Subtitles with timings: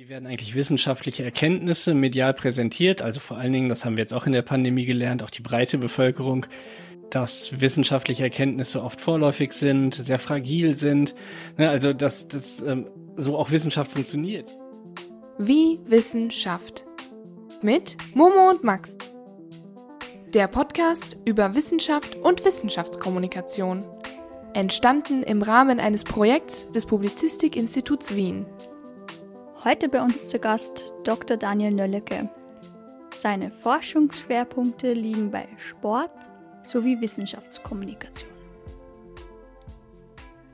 [0.00, 3.02] Wie werden eigentlich wissenschaftliche Erkenntnisse medial präsentiert?
[3.02, 5.42] Also vor allen Dingen, das haben wir jetzt auch in der Pandemie gelernt, auch die
[5.42, 6.46] breite Bevölkerung,
[7.10, 11.14] dass wissenschaftliche Erkenntnisse oft vorläufig sind, sehr fragil sind.
[11.58, 12.86] Ne, also dass das ähm,
[13.16, 14.48] so auch Wissenschaft funktioniert.
[15.36, 16.86] Wie Wissenschaft
[17.60, 18.96] mit Momo und Max.
[20.32, 23.84] Der Podcast über Wissenschaft und Wissenschaftskommunikation.
[24.54, 28.46] Entstanden im Rahmen eines Projekts des Publizistikinstituts Wien.
[29.62, 31.36] Heute bei uns zu Gast Dr.
[31.36, 32.30] Daniel Nöllecke.
[33.14, 36.12] Seine Forschungsschwerpunkte liegen bei Sport
[36.62, 38.30] sowie Wissenschaftskommunikation.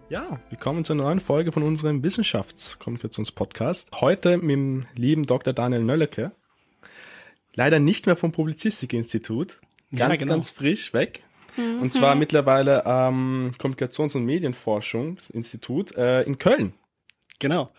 [0.09, 3.91] Ja, willkommen zur neuen Folge von unserem Wissenschaftskommunikationspodcast.
[4.01, 5.53] Heute mit dem lieben Dr.
[5.53, 6.33] Daniel Nöllecke.
[7.55, 9.61] Leider nicht mehr vom Publizistikinstitut.
[9.95, 10.33] Ganz, ja, genau.
[10.33, 11.23] ganz frisch weg.
[11.57, 11.81] Mhm.
[11.81, 16.73] Und zwar mittlerweile am Kommunikations- und Medienforschungsinstitut äh, in Köln.
[17.39, 17.71] Genau.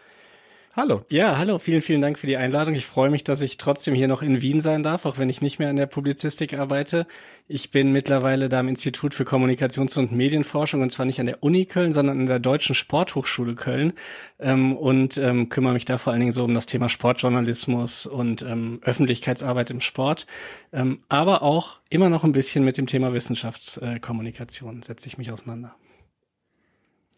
[0.80, 1.04] Hallo.
[1.10, 1.58] Ja, hallo.
[1.58, 2.76] Vielen, vielen Dank für die Einladung.
[2.76, 5.42] Ich freue mich, dass ich trotzdem hier noch in Wien sein darf, auch wenn ich
[5.42, 7.08] nicht mehr an der Publizistik arbeite.
[7.48, 11.42] Ich bin mittlerweile da im Institut für Kommunikations- und Medienforschung und zwar nicht an der
[11.42, 13.94] Uni Köln, sondern an der Deutschen Sporthochschule Köln
[14.38, 18.44] ähm, und ähm, kümmere mich da vor allen Dingen so um das Thema Sportjournalismus und
[18.44, 20.28] ähm, Öffentlichkeitsarbeit im Sport,
[20.74, 25.76] ähm, aber auch immer noch ein bisschen mit dem Thema Wissenschaftskommunikation setze ich mich auseinander.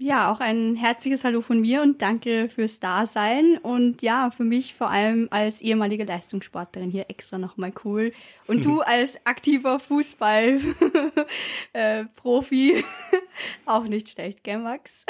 [0.01, 3.57] Ja, auch ein herzliches Hallo von mir und danke fürs Dasein.
[3.61, 8.13] Und ja, für mich vor allem als ehemalige Leistungssportlerin hier extra nochmal cool.
[8.47, 12.83] Und du als aktiver Fußball-Profi äh,
[13.65, 15.05] auch nicht schlecht, gell, Max?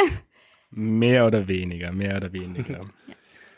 [0.72, 2.74] Mehr oder weniger, mehr oder weniger.
[2.74, 2.80] ja.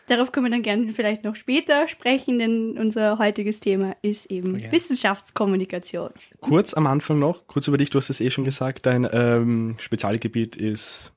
[0.08, 4.56] Darauf können wir dann gerne vielleicht noch später sprechen, denn unser heutiges Thema ist eben
[4.56, 4.68] okay.
[4.70, 6.10] Wissenschaftskommunikation.
[6.42, 9.78] Kurz am Anfang noch, kurz über dich, du hast es eh schon gesagt, dein ähm,
[9.80, 11.14] Spezialgebiet ist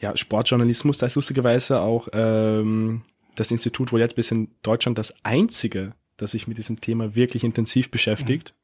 [0.00, 3.02] ja, Sportjournalismus, da ist lustigerweise auch ähm,
[3.36, 7.44] das Institut, wo jetzt bis in Deutschland das einzige, das sich mit diesem Thema wirklich
[7.44, 8.54] intensiv beschäftigt.
[8.54, 8.58] Mhm.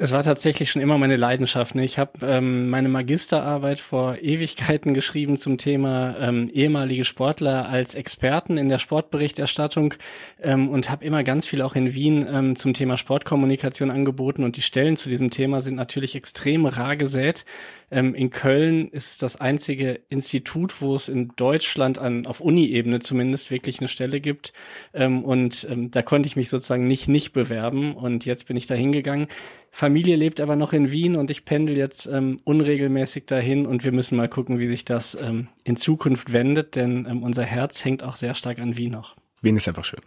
[0.00, 1.74] Es war tatsächlich schon immer meine Leidenschaft.
[1.74, 1.84] Ne?
[1.84, 8.58] Ich habe ähm, meine Magisterarbeit vor Ewigkeiten geschrieben zum Thema ähm, ehemalige Sportler als Experten
[8.58, 9.94] in der Sportberichterstattung
[10.40, 14.44] ähm, und habe immer ganz viel auch in Wien ähm, zum Thema Sportkommunikation angeboten.
[14.44, 17.44] Und die Stellen zu diesem Thema sind natürlich extrem rar gesät.
[17.90, 23.50] Ähm, in Köln ist das einzige Institut, wo es in Deutschland an, auf Uni-Ebene zumindest
[23.50, 24.52] wirklich eine Stelle gibt.
[24.92, 27.94] Ähm, und ähm, da konnte ich mich sozusagen nicht nicht bewerben.
[27.94, 29.28] Und jetzt bin ich da hingegangen.
[29.70, 33.92] Familie lebt aber noch in Wien und ich pendel jetzt ähm, unregelmäßig dahin und wir
[33.92, 38.02] müssen mal gucken, wie sich das ähm, in Zukunft wendet, denn ähm, unser Herz hängt
[38.02, 39.14] auch sehr stark an Wien noch.
[39.40, 40.00] Wien ist einfach schön.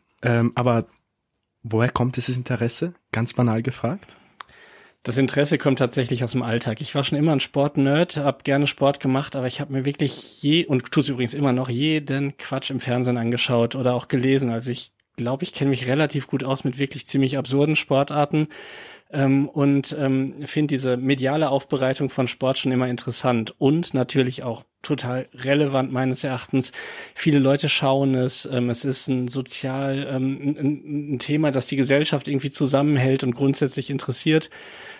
[0.56, 0.86] Aber
[1.64, 2.94] woher kommt dieses Interesse?
[3.12, 4.18] Ganz banal gefragt.
[5.04, 6.80] Das Interesse kommt tatsächlich aus dem Alltag.
[6.80, 10.44] Ich war schon immer ein Sportnerd, habe gerne Sport gemacht, aber ich habe mir wirklich
[10.44, 14.52] je und tue es übrigens immer noch jeden Quatsch im Fernsehen angeschaut oder auch gelesen.
[14.52, 18.48] Also ich glaube, ich kenne mich relativ gut aus mit wirklich ziemlich absurden Sportarten
[19.12, 24.66] ähm, und ähm, finde diese mediale Aufbereitung von Sport schon immer interessant und natürlich auch
[24.82, 26.72] total relevant meines Erachtens.
[27.14, 28.46] Viele Leute schauen es.
[28.46, 33.36] Ähm, es ist ein sozial ähm, ein, ein, Thema, das die Gesellschaft irgendwie zusammenhält und
[33.36, 34.50] grundsätzlich interessiert.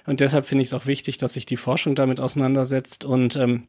[0.06, 3.68] Und deshalb finde ich es auch wichtig, dass sich die Forschung damit auseinandersetzt und ähm,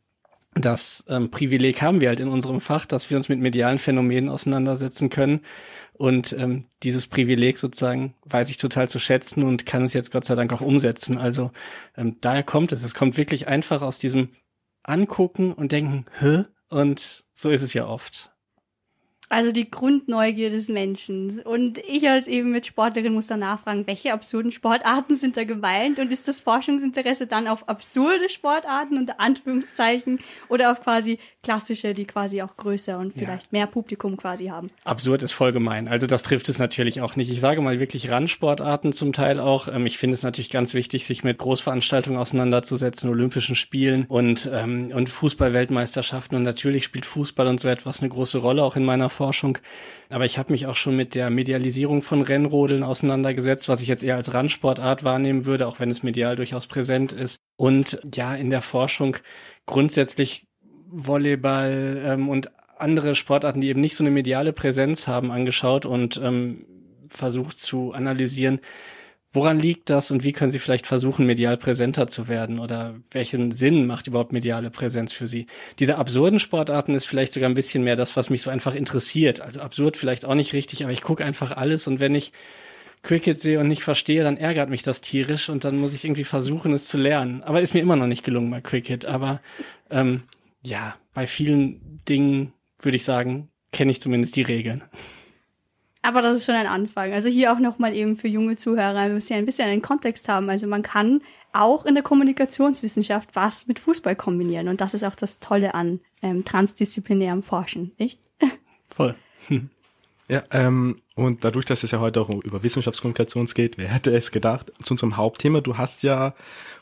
[0.54, 4.28] das ähm, Privileg haben wir halt in unserem Fach, dass wir uns mit medialen Phänomenen
[4.28, 5.40] auseinandersetzen können.
[5.94, 10.24] Und ähm, dieses Privileg sozusagen weiß ich total zu schätzen und kann es jetzt Gott
[10.24, 11.16] sei Dank auch umsetzen.
[11.16, 11.52] Also
[11.96, 12.82] ähm, daher kommt es.
[12.82, 14.30] Es kommt wirklich einfach aus diesem
[14.82, 16.44] Angucken und Denken, hä?
[16.68, 18.31] Und so ist es ja oft.
[19.32, 21.40] Also die Grundneugier des Menschen.
[21.40, 25.98] Und ich als eben mit Sportlerin muss dann nachfragen, welche absurden Sportarten sind da gemeint?
[25.98, 30.18] Und ist das Forschungsinteresse dann auf absurde Sportarten unter Anführungszeichen
[30.50, 33.48] oder auf quasi klassische, die quasi auch größer und vielleicht ja.
[33.52, 34.68] mehr Publikum quasi haben?
[34.84, 35.88] Absurd ist voll gemein.
[35.88, 37.30] Also das trifft es natürlich auch nicht.
[37.30, 39.66] Ich sage mal wirklich Randsportarten zum Teil auch.
[39.66, 44.92] Ähm, ich finde es natürlich ganz wichtig, sich mit Großveranstaltungen auseinanderzusetzen, Olympischen Spielen und, ähm,
[44.92, 46.36] und Fußballweltmeisterschaften.
[46.36, 49.21] Und natürlich spielt Fußball und so etwas eine große Rolle auch in meiner Forschung.
[49.22, 49.58] Forschung.
[50.08, 54.02] Aber ich habe mich auch schon mit der Medialisierung von Rennrodeln auseinandergesetzt, was ich jetzt
[54.02, 57.38] eher als Randsportart wahrnehmen würde, auch wenn es medial durchaus präsent ist.
[57.56, 59.16] Und ja, in der Forschung
[59.64, 60.48] grundsätzlich
[60.90, 66.20] Volleyball ähm, und andere Sportarten, die eben nicht so eine mediale Präsenz haben, angeschaut und
[66.20, 66.66] ähm,
[67.06, 68.58] versucht zu analysieren,
[69.34, 72.58] Woran liegt das und wie können Sie vielleicht versuchen, medial präsenter zu werden?
[72.58, 75.46] Oder welchen Sinn macht überhaupt mediale Präsenz für Sie?
[75.78, 79.40] Diese absurden Sportarten ist vielleicht sogar ein bisschen mehr das, was mich so einfach interessiert.
[79.40, 82.32] Also absurd vielleicht auch nicht richtig, aber ich gucke einfach alles und wenn ich
[83.02, 86.24] Cricket sehe und nicht verstehe, dann ärgert mich das tierisch und dann muss ich irgendwie
[86.24, 87.42] versuchen, es zu lernen.
[87.42, 89.06] Aber ist mir immer noch nicht gelungen bei Cricket.
[89.06, 89.40] Aber
[89.90, 90.22] ähm,
[90.62, 94.84] ja, bei vielen Dingen würde ich sagen, kenne ich zumindest die Regeln.
[96.02, 97.12] Aber das ist schon ein Anfang.
[97.12, 100.50] Also hier auch nochmal eben für junge Zuhörer, müssen ja ein bisschen einen Kontext haben.
[100.50, 101.22] Also man kann
[101.52, 104.68] auch in der Kommunikationswissenschaft was mit Fußball kombinieren.
[104.68, 108.20] Und das ist auch das Tolle an ähm, transdisziplinärem Forschen, nicht?
[108.90, 109.14] Voll.
[110.28, 114.30] Ja, ähm, und dadurch, dass es ja heute auch über Wissenschaftskommunikation geht, wer hätte es
[114.30, 116.34] gedacht, zu unserem Hauptthema, du hast ja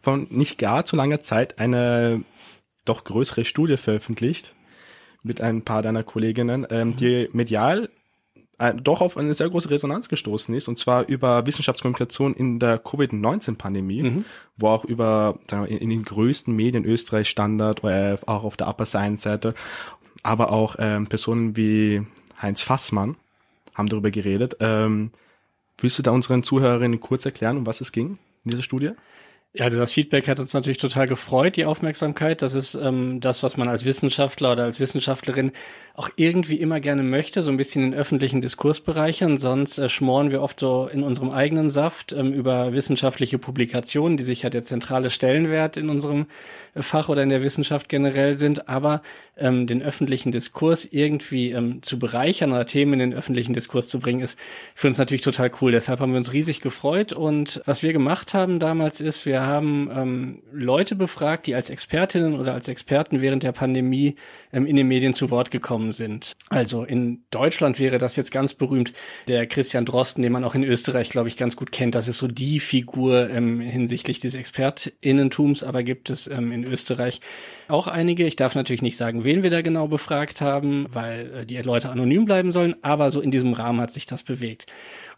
[0.03, 2.23] von nicht gar zu langer Zeit eine
[2.85, 4.55] doch größere Studie veröffentlicht
[5.23, 7.91] mit ein paar deiner Kolleginnen, ähm, die medial
[8.83, 14.03] doch auf eine sehr große Resonanz gestoßen ist, und zwar über Wissenschaftskommunikation in der Covid-19-Pandemie,
[14.03, 14.25] mhm.
[14.59, 18.57] wo auch über sagen wir, in, in, den größten Medien Österreich Standard, ORF, auch auf
[18.59, 19.55] der Upper Science-Seite,
[20.23, 22.03] aber auch ähm, Personen wie
[22.41, 23.17] Heinz Fassmann
[23.75, 24.57] haben darüber geredet.
[24.61, 25.11] Ähm,
[25.79, 28.91] willst du da unseren Zuhörerinnen kurz erklären, um was es ging in dieser Studie?
[29.59, 32.41] Also das Feedback hat uns natürlich total gefreut, die Aufmerksamkeit.
[32.41, 35.51] Das ist ähm, das, was man als Wissenschaftler oder als Wissenschaftlerin
[35.95, 39.37] auch irgendwie immer gerne möchte, so ein bisschen den öffentlichen Diskurs bereichern.
[39.37, 44.23] Sonst äh, schmoren wir oft so in unserem eigenen Saft ähm, über wissenschaftliche Publikationen, die
[44.23, 46.27] sicher der zentrale Stellenwert in unserem
[46.75, 48.69] äh, Fach oder in der Wissenschaft generell sind.
[48.69, 49.03] Aber
[49.37, 53.99] ähm, den öffentlichen Diskurs irgendwie ähm, zu bereichern oder Themen in den öffentlichen Diskurs zu
[53.99, 54.39] bringen, ist
[54.77, 55.73] für uns natürlich total cool.
[55.73, 57.13] Deshalb haben wir uns riesig gefreut.
[57.13, 62.39] Und was wir gemacht haben damals ist, wir haben ähm, Leute befragt, die als Expertinnen
[62.39, 64.17] oder als Experten während der Pandemie
[64.53, 66.37] ähm, in den Medien zu Wort gekommen sind.
[66.49, 68.93] Also in Deutschland wäre das jetzt ganz berühmt
[69.29, 71.95] der Christian Drosten, den man auch in Österreich, glaube ich, ganz gut kennt.
[71.95, 77.21] Das ist so die Figur ähm, hinsichtlich des Expertinnentums, aber gibt es ähm, in Österreich
[77.69, 78.25] auch einige.
[78.25, 81.91] Ich darf natürlich nicht sagen, wen wir da genau befragt haben, weil äh, die Leute
[81.91, 84.67] anonym bleiben sollen, aber so in diesem Rahmen hat sich das bewegt.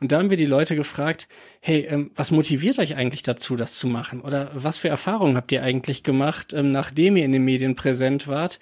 [0.01, 1.29] Und da haben wir die Leute gefragt,
[1.61, 4.12] hey, ähm, was motiviert euch eigentlich dazu, das zu machen?
[4.21, 8.29] Oder was für Erfahrungen habt ihr eigentlich gemacht, ähm, nachdem ihr in den Medien präsent
[8.29, 8.59] wart?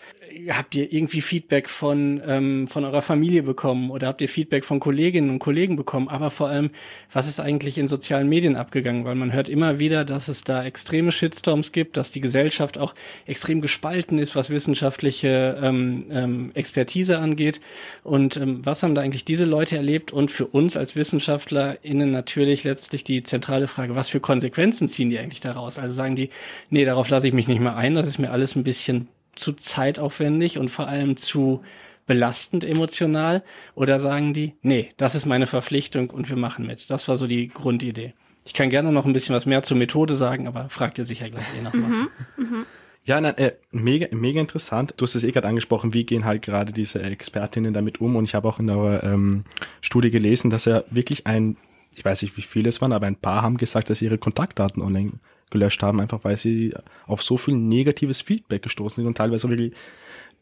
[0.51, 4.81] Habt ihr irgendwie Feedback von, ähm, von eurer Familie bekommen oder habt ihr Feedback von
[4.81, 6.09] Kolleginnen und Kollegen bekommen?
[6.09, 6.71] Aber vor allem,
[7.13, 9.05] was ist eigentlich in sozialen Medien abgegangen?
[9.05, 12.95] Weil man hört immer wieder, dass es da extreme Shitstorms gibt, dass die Gesellschaft auch
[13.27, 17.61] extrem gespalten ist, was wissenschaftliche ähm, ähm, Expertise angeht.
[18.03, 20.13] Und ähm, was haben da eigentlich diese Leute erlebt?
[20.13, 25.19] Und für uns als WissenschaftlerInnen natürlich letztlich die zentrale Frage, was für Konsequenzen ziehen die
[25.19, 25.79] eigentlich daraus?
[25.79, 26.31] Also sagen die,
[26.71, 29.53] nee, darauf lasse ich mich nicht mehr ein, das ist mir alles ein bisschen zu
[29.53, 31.63] zeitaufwendig und vor allem zu
[32.07, 33.43] belastend emotional?
[33.75, 36.91] Oder sagen die, nee, das ist meine Verpflichtung und wir machen mit?
[36.91, 38.15] Das war so die Grundidee.
[38.45, 41.31] Ich kann gerne noch ein bisschen was mehr zur Methode sagen, aber fragt ihr sicher
[41.31, 41.91] gleich eh nochmal.
[41.91, 42.67] Mhm, mh.
[43.05, 44.95] Ja, nein, äh, mega, mega interessant.
[44.97, 48.17] Du hast es eh gerade angesprochen, wie gehen halt gerade diese Expertinnen damit um?
[48.17, 49.45] Und ich habe auch in eurer ähm,
[49.81, 51.57] Studie gelesen, dass er wirklich ein,
[51.97, 54.19] ich weiß nicht, wie viele es waren, aber ein paar haben gesagt, dass sie ihre
[54.19, 55.13] Kontaktdaten online
[55.51, 56.75] gelöscht haben, einfach weil sie
[57.07, 59.75] auf so viel negatives Feedback gestoßen sind und teilweise wirklich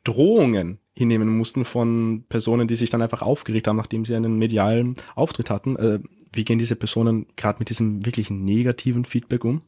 [0.04, 4.96] Drohungen hinnehmen mussten von Personen, die sich dann einfach aufgeregt haben, nachdem sie einen medialen
[5.14, 5.76] Auftritt hatten.
[5.76, 6.00] Äh,
[6.32, 9.62] wie gehen diese Personen gerade mit diesem wirklich negativen Feedback um?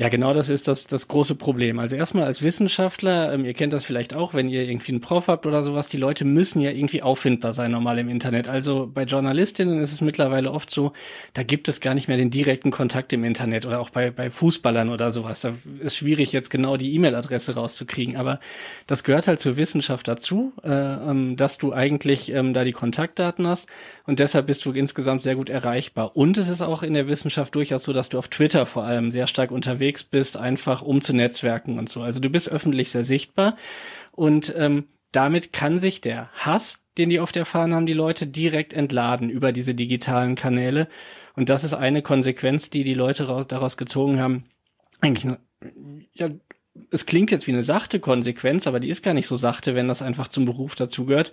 [0.00, 1.80] Ja, genau das ist das, das große Problem.
[1.80, 5.26] Also erstmal als Wissenschaftler, ähm, ihr kennt das vielleicht auch, wenn ihr irgendwie einen Prof
[5.26, 8.46] habt oder sowas, die Leute müssen ja irgendwie auffindbar sein normal im Internet.
[8.46, 10.92] Also bei Journalistinnen ist es mittlerweile oft so,
[11.34, 14.30] da gibt es gar nicht mehr den direkten Kontakt im Internet oder auch bei, bei
[14.30, 15.40] Fußballern oder sowas.
[15.40, 18.16] Da ist schwierig jetzt genau die E-Mail-Adresse rauszukriegen.
[18.16, 18.38] Aber
[18.86, 23.48] das gehört halt zur Wissenschaft dazu, äh, ähm, dass du eigentlich ähm, da die Kontaktdaten
[23.48, 23.68] hast
[24.06, 26.16] und deshalb bist du insgesamt sehr gut erreichbar.
[26.16, 29.10] Und es ist auch in der Wissenschaft durchaus so, dass du auf Twitter vor allem
[29.10, 32.02] sehr stark unterwegs unterwegs bist, einfach um zu netzwerken und so.
[32.02, 33.56] Also du bist öffentlich sehr sichtbar
[34.12, 38.74] und ähm, damit kann sich der Hass, den die oft erfahren haben, die Leute direkt
[38.74, 40.88] entladen über diese digitalen Kanäle.
[41.34, 44.44] Und das ist eine Konsequenz, die die Leute raus, daraus gezogen haben.
[45.00, 45.32] Eigentlich,
[46.12, 46.28] ja,
[46.90, 49.88] es klingt jetzt wie eine sachte Konsequenz, aber die ist gar nicht so sachte, wenn
[49.88, 51.32] das einfach zum Beruf dazugehört,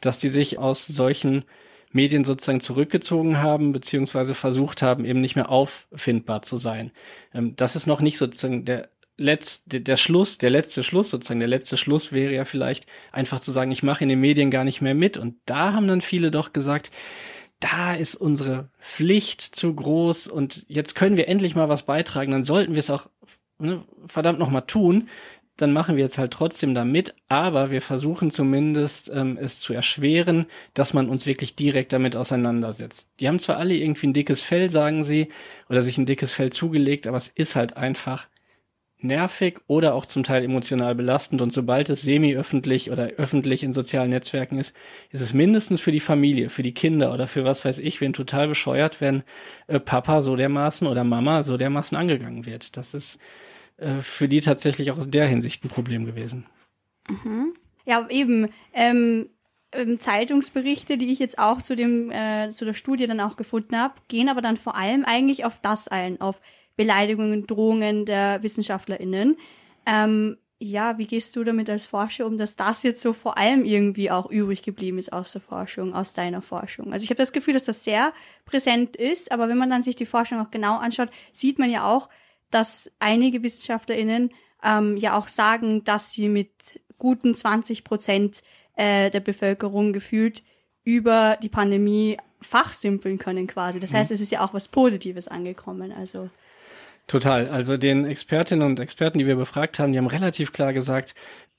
[0.00, 1.44] dass die sich aus solchen
[1.92, 6.92] Medien sozusagen zurückgezogen haben, beziehungsweise versucht haben, eben nicht mehr auffindbar zu sein.
[7.34, 11.40] Ähm, das ist noch nicht sozusagen der letzte, der Schluss, der letzte Schluss sozusagen.
[11.40, 14.64] Der letzte Schluss wäre ja vielleicht einfach zu sagen, ich mache in den Medien gar
[14.64, 15.16] nicht mehr mit.
[15.16, 16.90] Und da haben dann viele doch gesagt,
[17.60, 22.42] da ist unsere Pflicht zu groß und jetzt können wir endlich mal was beitragen, dann
[22.42, 23.06] sollten wir es auch
[23.58, 25.08] ne, verdammt noch mal tun
[25.56, 29.74] dann machen wir jetzt halt trotzdem da mit, aber wir versuchen zumindest ähm, es zu
[29.74, 33.10] erschweren, dass man uns wirklich direkt damit auseinandersetzt.
[33.20, 35.28] Die haben zwar alle irgendwie ein dickes Fell, sagen sie,
[35.68, 38.28] oder sich ein dickes Fell zugelegt, aber es ist halt einfach
[39.04, 44.10] nervig oder auch zum Teil emotional belastend und sobald es semi-öffentlich oder öffentlich in sozialen
[44.10, 44.74] Netzwerken ist,
[45.10, 48.12] ist es mindestens für die Familie, für die Kinder oder für was weiß ich, wenn
[48.12, 49.24] total bescheuert, wenn
[49.66, 52.76] äh, Papa so dermaßen oder Mama so dermaßen angegangen wird.
[52.76, 53.18] Das ist
[53.82, 56.46] äh, für die tatsächlich auch aus der Hinsicht ein Problem gewesen.
[57.08, 57.54] Mhm.
[57.84, 58.48] Ja, eben.
[58.72, 59.28] Ähm,
[59.72, 63.76] ähm, Zeitungsberichte, die ich jetzt auch zu dem äh, zu der Studie dann auch gefunden
[63.76, 66.40] habe, gehen aber dann vor allem eigentlich auf das ein, auf
[66.76, 69.36] Beleidigungen, Drohungen der WissenschaftlerInnen.
[69.86, 73.64] Ähm, ja, wie gehst du damit als Forscher um, dass das jetzt so vor allem
[73.64, 76.92] irgendwie auch übrig geblieben ist aus der Forschung, aus deiner Forschung?
[76.92, 78.12] Also ich habe das Gefühl, dass das sehr
[78.44, 81.90] präsent ist, aber wenn man dann sich die Forschung auch genau anschaut, sieht man ja
[81.90, 82.08] auch,
[82.52, 84.30] dass einige WissenschaftlerInnen
[84.62, 88.42] ähm, ja auch sagen, dass sie mit guten 20 Prozent
[88.76, 90.44] äh, der Bevölkerung gefühlt
[90.84, 93.80] über die Pandemie fachsimpeln können quasi.
[93.80, 94.14] Das heißt, mhm.
[94.14, 95.92] es ist ja auch was Positives angekommen.
[95.92, 96.30] Also
[97.08, 97.48] Total.
[97.48, 101.14] Also den Expertinnen und Experten, die wir befragt haben, die haben relativ klar gesagt,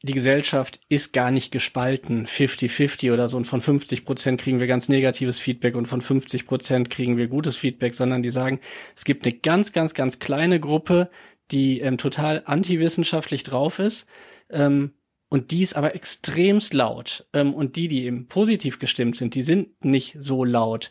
[0.06, 3.38] die Gesellschaft ist gar nicht gespalten, 50-50 oder so.
[3.38, 7.28] Und von 50 Prozent kriegen wir ganz negatives Feedback und von 50 Prozent kriegen wir
[7.28, 8.60] gutes Feedback, sondern die sagen,
[8.96, 11.10] es gibt eine ganz, ganz, ganz kleine Gruppe,
[11.52, 14.06] die ähm, total antiwissenschaftlich drauf ist.
[14.50, 14.92] Ähm,
[15.30, 17.26] und die ist aber extremst laut.
[17.32, 20.90] Ähm, und die, die eben positiv gestimmt sind, die sind nicht so laut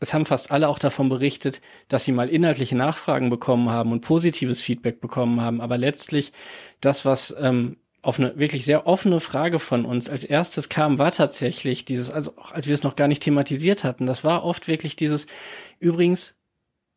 [0.00, 4.02] es haben fast alle auch davon berichtet, dass sie mal inhaltliche Nachfragen bekommen haben und
[4.02, 5.60] positives Feedback bekommen haben.
[5.62, 6.32] Aber letztlich
[6.80, 11.10] das, was ähm, auf eine wirklich sehr offene Frage von uns als erstes kam, war
[11.10, 14.68] tatsächlich dieses, also auch als wir es noch gar nicht thematisiert hatten, das war oft
[14.68, 15.26] wirklich dieses,
[15.80, 16.34] übrigens,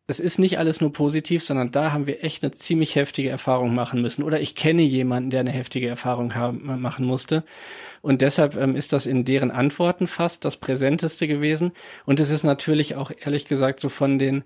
[0.09, 3.75] es ist nicht alles nur positiv, sondern da haben wir echt eine ziemlich heftige Erfahrung
[3.75, 4.23] machen müssen.
[4.23, 7.43] Oder ich kenne jemanden, der eine heftige Erfahrung haben, machen musste.
[8.01, 11.73] Und deshalb ähm, ist das in deren Antworten fast das Präsenteste gewesen.
[12.05, 14.45] Und es ist natürlich auch ehrlich gesagt so von den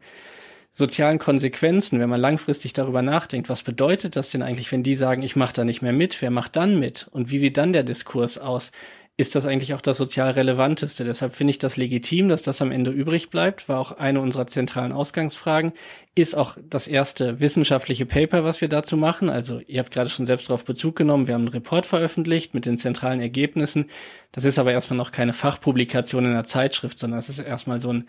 [0.72, 5.22] sozialen Konsequenzen, wenn man langfristig darüber nachdenkt, was bedeutet das denn eigentlich, wenn die sagen,
[5.22, 7.08] ich mache da nicht mehr mit, wer macht dann mit?
[7.12, 8.72] Und wie sieht dann der Diskurs aus?
[9.18, 11.04] ist das eigentlich auch das sozial Relevanteste.
[11.04, 14.48] Deshalb finde ich das legitim, dass das am Ende übrig bleibt, war auch eine unserer
[14.48, 15.74] zentralen Ausgangsfragen.
[16.16, 19.30] Ist auch das erste wissenschaftliche Paper, was wir dazu machen.
[19.30, 21.28] Also ihr habt gerade schon selbst darauf Bezug genommen.
[21.28, 23.90] Wir haben einen Report veröffentlicht mit den zentralen Ergebnissen.
[24.32, 27.94] Das ist aber erstmal noch keine Fachpublikation in einer Zeitschrift, sondern es ist erstmal so
[27.94, 28.08] ein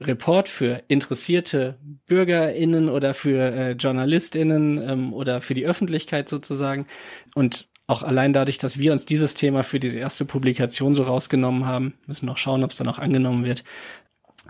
[0.00, 1.76] Report für interessierte
[2.06, 6.86] BürgerInnen oder für äh, JournalistInnen ähm, oder für die Öffentlichkeit sozusagen.
[7.34, 11.66] Und auch allein dadurch, dass wir uns dieses Thema für diese erste Publikation so rausgenommen
[11.66, 13.64] haben, müssen noch schauen, ob es dann auch angenommen wird,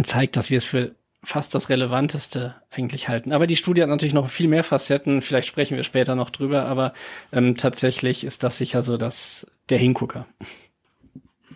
[0.02, 3.32] zeigt, dass wir es für fast das Relevanteste eigentlich halten.
[3.32, 6.66] Aber die Studie hat natürlich noch viel mehr Facetten, vielleicht sprechen wir später noch drüber,
[6.66, 6.92] aber
[7.32, 10.26] ähm, tatsächlich ist das sicher so dass der Hingucker.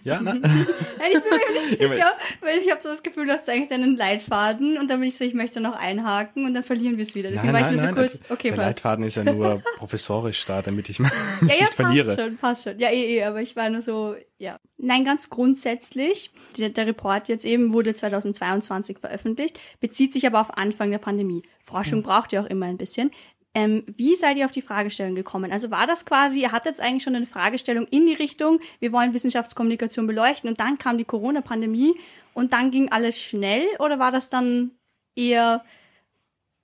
[0.04, 0.34] Ja, na?
[0.34, 3.96] ich bin mir nicht sicher, weil ich habe so das Gefühl, du hast eigentlich deinen
[3.96, 7.14] Leitfaden und dann bin ich so, ich möchte noch einhaken und dann verlieren wir es
[7.14, 7.30] wieder.
[7.30, 8.66] Deswegen nein, war ich mir so kurz, okay, Der passt.
[8.66, 12.14] Leitfaden ist ja nur professorisch da, damit ich mich ja, ja, nicht passt verliere.
[12.16, 12.78] schon, passt schon.
[12.78, 14.58] Ja, eh, eh, aber ich war nur so, ja.
[14.76, 20.56] Nein, ganz grundsätzlich, der, der Report jetzt eben wurde 2022 veröffentlicht, bezieht sich aber auf
[20.56, 21.42] Anfang der Pandemie.
[21.62, 22.02] Forschung Mhm.
[22.02, 23.12] braucht ja auch immer ein bisschen.
[23.54, 25.52] Ähm, wie seid ihr auf die Fragestellung gekommen?
[25.52, 29.12] Also war das quasi, ihr hattet eigentlich schon eine Fragestellung in die Richtung, wir wollen
[29.12, 31.94] Wissenschaftskommunikation beleuchten und dann kam die Corona-Pandemie
[32.32, 34.70] und dann ging alles schnell oder war das dann
[35.16, 35.64] eher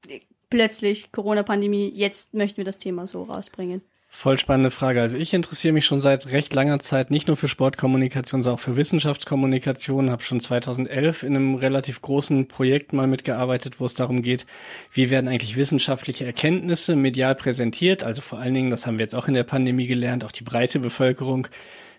[0.09, 3.83] äh, plötzlich Corona-Pandemie, jetzt möchten wir das Thema so rausbringen?
[4.11, 5.03] Voll spannende Frage.
[5.03, 8.63] Also ich interessiere mich schon seit recht langer Zeit nicht nur für Sportkommunikation, sondern auch
[8.63, 10.11] für Wissenschaftskommunikation.
[10.11, 14.47] Habe schon 2011 in einem relativ großen Projekt mal mitgearbeitet, wo es darum geht,
[14.93, 18.03] wie werden eigentlich wissenschaftliche Erkenntnisse medial präsentiert.
[18.03, 20.45] Also vor allen Dingen, das haben wir jetzt auch in der Pandemie gelernt, auch die
[20.45, 21.47] breite Bevölkerung.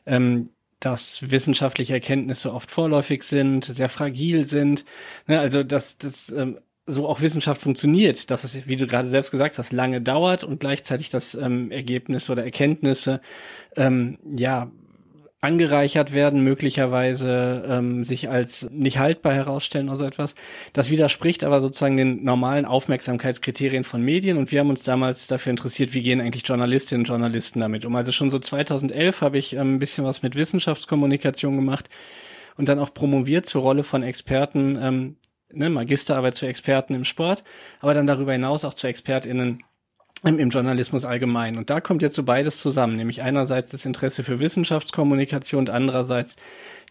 [0.06, 0.50] Ähm,
[0.80, 4.86] dass wissenschaftliche Erkenntnisse oft vorläufig sind, sehr fragil sind.
[5.28, 6.58] Ne, also dass das ähm,
[6.90, 10.60] so auch Wissenschaft funktioniert, dass es, wie du gerade selbst gesagt hast, lange dauert und
[10.60, 13.22] gleichzeitig das ähm, Ergebnisse oder Erkenntnisse
[13.76, 14.72] ähm, ja
[15.42, 20.36] angereichert werden, möglicherweise ähm, sich als nicht haltbar herausstellen oder so etwas.
[20.74, 25.52] Das widerspricht aber sozusagen den normalen Aufmerksamkeitskriterien von Medien und wir haben uns damals dafür
[25.52, 27.96] interessiert, wie gehen eigentlich Journalistinnen und Journalisten damit um.
[27.96, 31.90] Also schon so 2011 habe ich ähm, ein bisschen was mit Wissenschaftskommunikation gemacht
[32.58, 35.16] und dann auch promoviert zur Rolle von Experten, ähm,
[35.52, 37.44] ne, Magisterarbeit zu Experten im Sport,
[37.80, 39.64] aber dann darüber hinaus auch zu ExpertInnen
[40.24, 41.58] im, im Journalismus allgemein.
[41.58, 46.36] Und da kommt jetzt so beides zusammen, nämlich einerseits das Interesse für Wissenschaftskommunikation und andererseits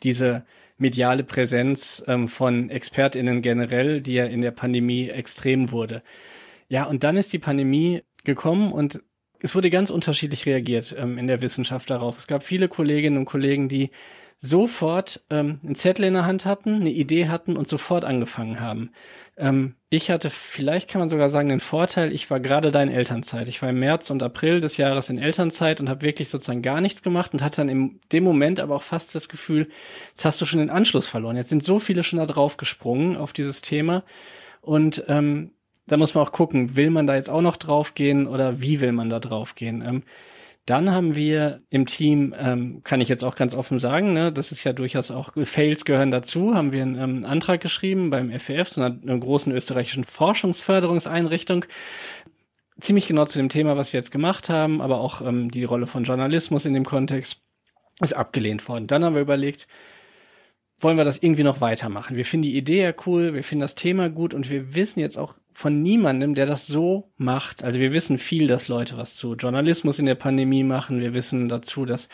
[0.02, 0.44] diese
[0.78, 6.02] mediale Präsenz ähm, von ExpertInnen generell, die ja in der Pandemie extrem wurde.
[6.68, 9.00] Ja, und dann ist die Pandemie gekommen und
[9.40, 12.18] es wurde ganz unterschiedlich reagiert ähm, in der Wissenschaft darauf.
[12.18, 13.90] Es gab viele Kolleginnen und Kollegen, die
[14.40, 18.90] sofort ähm, einen Zettel in der Hand hatten, eine Idee hatten und sofort angefangen haben.
[19.36, 22.90] Ähm, ich hatte, vielleicht kann man sogar sagen, den Vorteil, ich war gerade da in
[22.90, 23.48] Elternzeit.
[23.48, 26.80] Ich war im März und April des Jahres in Elternzeit und habe wirklich sozusagen gar
[26.80, 29.68] nichts gemacht und hatte dann in dem Moment aber auch fast das Gefühl,
[30.10, 31.36] jetzt hast du schon den Anschluss verloren.
[31.36, 34.04] Jetzt sind so viele schon da drauf gesprungen auf dieses Thema
[34.60, 35.52] und ähm,
[35.88, 38.92] da muss man auch gucken, will man da jetzt auch noch draufgehen oder wie will
[38.92, 39.82] man da draufgehen?
[39.82, 40.02] Ähm,
[40.68, 44.52] Dann haben wir im Team, ähm, kann ich jetzt auch ganz offen sagen, ne, das
[44.52, 48.68] ist ja durchaus auch, Fails gehören dazu, haben wir einen ähm, Antrag geschrieben beim FEF,
[48.68, 51.64] so einer, einer großen österreichischen Forschungsförderungseinrichtung,
[52.78, 55.86] ziemlich genau zu dem Thema, was wir jetzt gemacht haben, aber auch ähm, die Rolle
[55.86, 57.40] von Journalismus in dem Kontext
[58.02, 58.86] ist abgelehnt worden.
[58.88, 59.68] Dann haben wir überlegt,
[60.78, 62.16] wollen wir das irgendwie noch weitermachen.
[62.16, 65.18] Wir finden die Idee ja cool, wir finden das Thema gut und wir wissen jetzt
[65.18, 67.64] auch von niemandem, der das so macht.
[67.64, 71.00] Also wir wissen viel, dass Leute was zu Journalismus in der Pandemie machen.
[71.00, 72.08] Wir wissen dazu, dass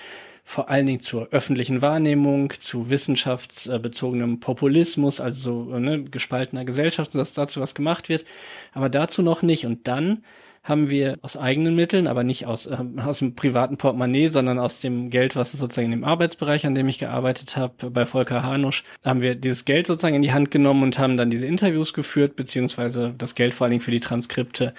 [0.44, 7.32] vor allen Dingen zur öffentlichen Wahrnehmung, zu wissenschaftsbezogenem Populismus, also so ne, gespaltener Gesellschaft, dass
[7.32, 8.24] dazu was gemacht wird,
[8.72, 9.66] aber dazu noch nicht.
[9.66, 10.22] Und dann
[10.64, 14.80] haben wir aus eigenen Mitteln, aber nicht aus, äh, aus dem privaten Portemonnaie, sondern aus
[14.80, 18.82] dem Geld, was sozusagen in dem Arbeitsbereich, an dem ich gearbeitet habe, bei Volker Hanusch,
[19.04, 22.34] haben wir dieses Geld sozusagen in die Hand genommen und haben dann diese Interviews geführt,
[22.34, 24.72] beziehungsweise das Geld vor allen Dingen für die Transkripte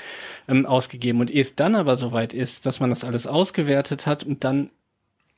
[0.47, 1.21] ähm, ausgegeben.
[1.21, 4.71] Und ehe es dann aber soweit ist, dass man das alles ausgewertet hat und dann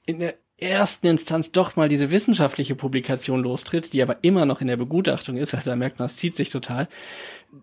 [0.05, 4.67] in der ersten Instanz doch mal diese wissenschaftliche Publikation lostritt, die aber immer noch in
[4.67, 6.87] der Begutachtung ist, also da merkt man, es zieht sich total.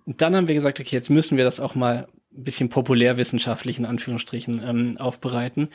[0.07, 4.63] Dann haben wir gesagt, okay, jetzt müssen wir das auch mal bisschen populärwissenschaftlich in Anführungsstrichen
[4.67, 5.69] ähm, aufbereiten.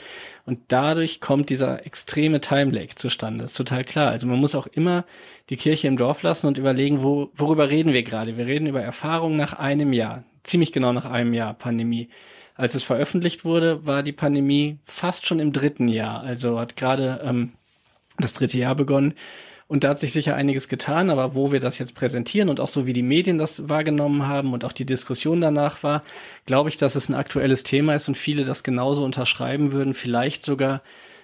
[0.46, 3.42] Und dadurch kommt dieser extreme Time-Lag zustande.
[3.42, 4.12] Das ist total klar.
[4.12, 5.06] Also man muss auch immer
[5.50, 8.38] die Kirche im Dorf lassen und überlegen, wo, worüber reden wir gerade.
[8.38, 12.10] Wir reden über Erfahrungen nach einem Jahr, ziemlich genau nach einem Jahr Pandemie.
[12.56, 16.22] Als es veröffentlicht wurde, war die Pandemie fast schon im dritten Jahr.
[16.22, 17.54] Also hat gerade ähm,
[18.18, 19.14] das dritte Jahr begonnen.
[19.70, 22.70] Und da hat sich sicher einiges getan, aber wo wir das jetzt präsentieren und auch
[22.70, 26.04] so wie die Medien das wahrgenommen haben und auch die Diskussion danach war,
[26.48, 30.42] glaube ich, dass es ein aktuelles Thema ist und viele das genauso unterschreiben würden, vielleicht
[30.42, 30.82] sogar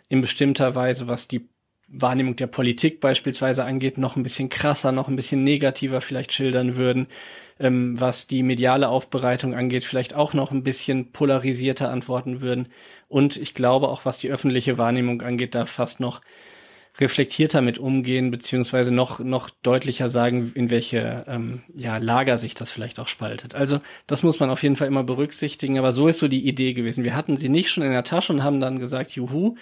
[0.09, 1.49] in bestimmter Weise, was die
[1.87, 6.75] Wahrnehmung der Politik beispielsweise angeht, noch ein bisschen krasser, noch ein bisschen negativer vielleicht schildern
[6.75, 7.07] würden,
[7.59, 12.67] ähm, was die mediale Aufbereitung angeht, vielleicht auch noch ein bisschen polarisierter antworten würden.
[13.07, 16.21] Und ich glaube auch, was die öffentliche Wahrnehmung angeht, da fast noch
[16.99, 22.71] reflektierter mit umgehen, beziehungsweise noch, noch deutlicher sagen, in welche ähm, ja, Lager sich das
[22.71, 23.53] vielleicht auch spaltet.
[23.55, 26.73] Also das muss man auf jeden Fall immer berücksichtigen, aber so ist so die Idee
[26.73, 27.03] gewesen.
[27.03, 29.55] Wir hatten sie nicht schon in der Tasche und haben dann gesagt, juhu,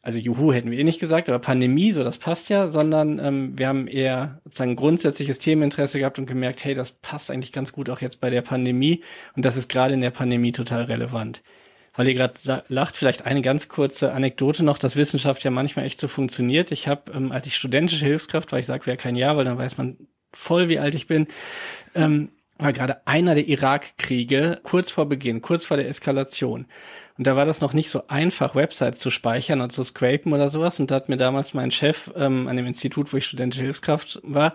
[0.00, 3.58] also Juhu hätten wir eh nicht gesagt, aber Pandemie, so das passt ja, sondern ähm,
[3.58, 7.90] wir haben eher sozusagen grundsätzliches Themeninteresse gehabt und gemerkt, hey, das passt eigentlich ganz gut
[7.90, 9.02] auch jetzt bei der Pandemie
[9.36, 11.42] und das ist gerade in der Pandemie total relevant
[11.98, 15.98] weil ihr gerade lacht, vielleicht eine ganz kurze Anekdote noch, dass Wissenschaft ja manchmal echt
[15.98, 16.70] so funktioniert.
[16.70, 19.58] Ich habe, ähm, als ich studentische Hilfskraft war, ich sage, wäre kein Jahr, weil dann
[19.58, 19.96] weiß man
[20.32, 21.26] voll, wie alt ich bin,
[21.96, 26.66] ähm, war gerade einer der Irakkriege kurz vor Beginn, kurz vor der Eskalation.
[27.16, 30.48] Und da war das noch nicht so einfach, Websites zu speichern und zu scrapen oder
[30.48, 30.78] sowas.
[30.78, 34.20] Und da hat mir damals mein Chef ähm, an dem Institut, wo ich studentische Hilfskraft
[34.22, 34.54] war,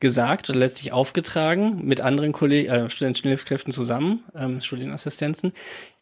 [0.00, 5.54] gesagt oder letztlich aufgetragen mit anderen Kollegen, äh, studentischen Hilfskräften zusammen, ähm, Studienassistenzen.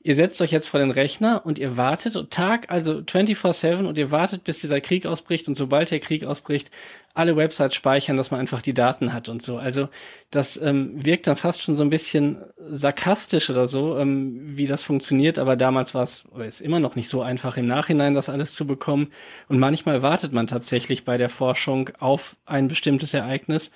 [0.05, 4.11] Ihr setzt euch jetzt vor den Rechner und ihr wartet Tag, also 24-7 und ihr
[4.11, 6.73] wartet, bis dieser Krieg ausbricht und sobald der Krieg ausbricht,
[7.15, 9.59] alle Websites speichern, dass man einfach die Daten hat und so.
[9.59, 9.89] Also
[10.31, 14.83] das ähm, wirkt dann fast schon so ein bisschen sarkastisch oder so, ähm, wie das
[14.83, 18.29] funktioniert, aber damals war es, oder ist immer noch nicht so einfach im Nachhinein das
[18.29, 19.13] alles zu bekommen.
[19.49, 23.71] Und manchmal wartet man tatsächlich bei der Forschung auf ein bestimmtes Ereignis.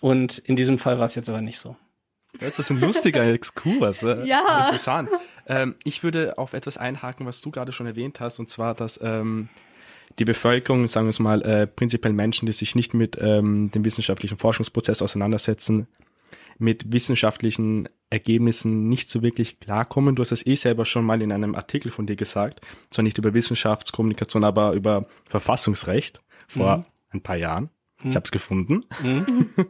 [0.00, 1.76] Und in diesem Fall war es jetzt aber nicht so.
[2.38, 4.02] Das ist ein lustiger Exkurs.
[4.02, 4.64] Äh, ja.
[4.66, 5.08] Interessant.
[5.46, 9.00] Ähm, ich würde auf etwas einhaken, was du gerade schon erwähnt hast, und zwar, dass
[9.02, 9.48] ähm,
[10.18, 13.84] die Bevölkerung, sagen wir es mal, äh, prinzipiell Menschen, die sich nicht mit ähm, dem
[13.84, 15.86] wissenschaftlichen Forschungsprozess auseinandersetzen,
[16.58, 20.14] mit wissenschaftlichen Ergebnissen nicht so wirklich klarkommen.
[20.14, 23.18] Du hast es eh selber schon mal in einem Artikel von dir gesagt, zwar nicht
[23.18, 26.84] über Wissenschaftskommunikation, aber über Verfassungsrecht vor mhm.
[27.10, 27.70] ein paar Jahren.
[28.04, 28.84] Ich habe es gefunden.
[29.02, 29.46] Mhm.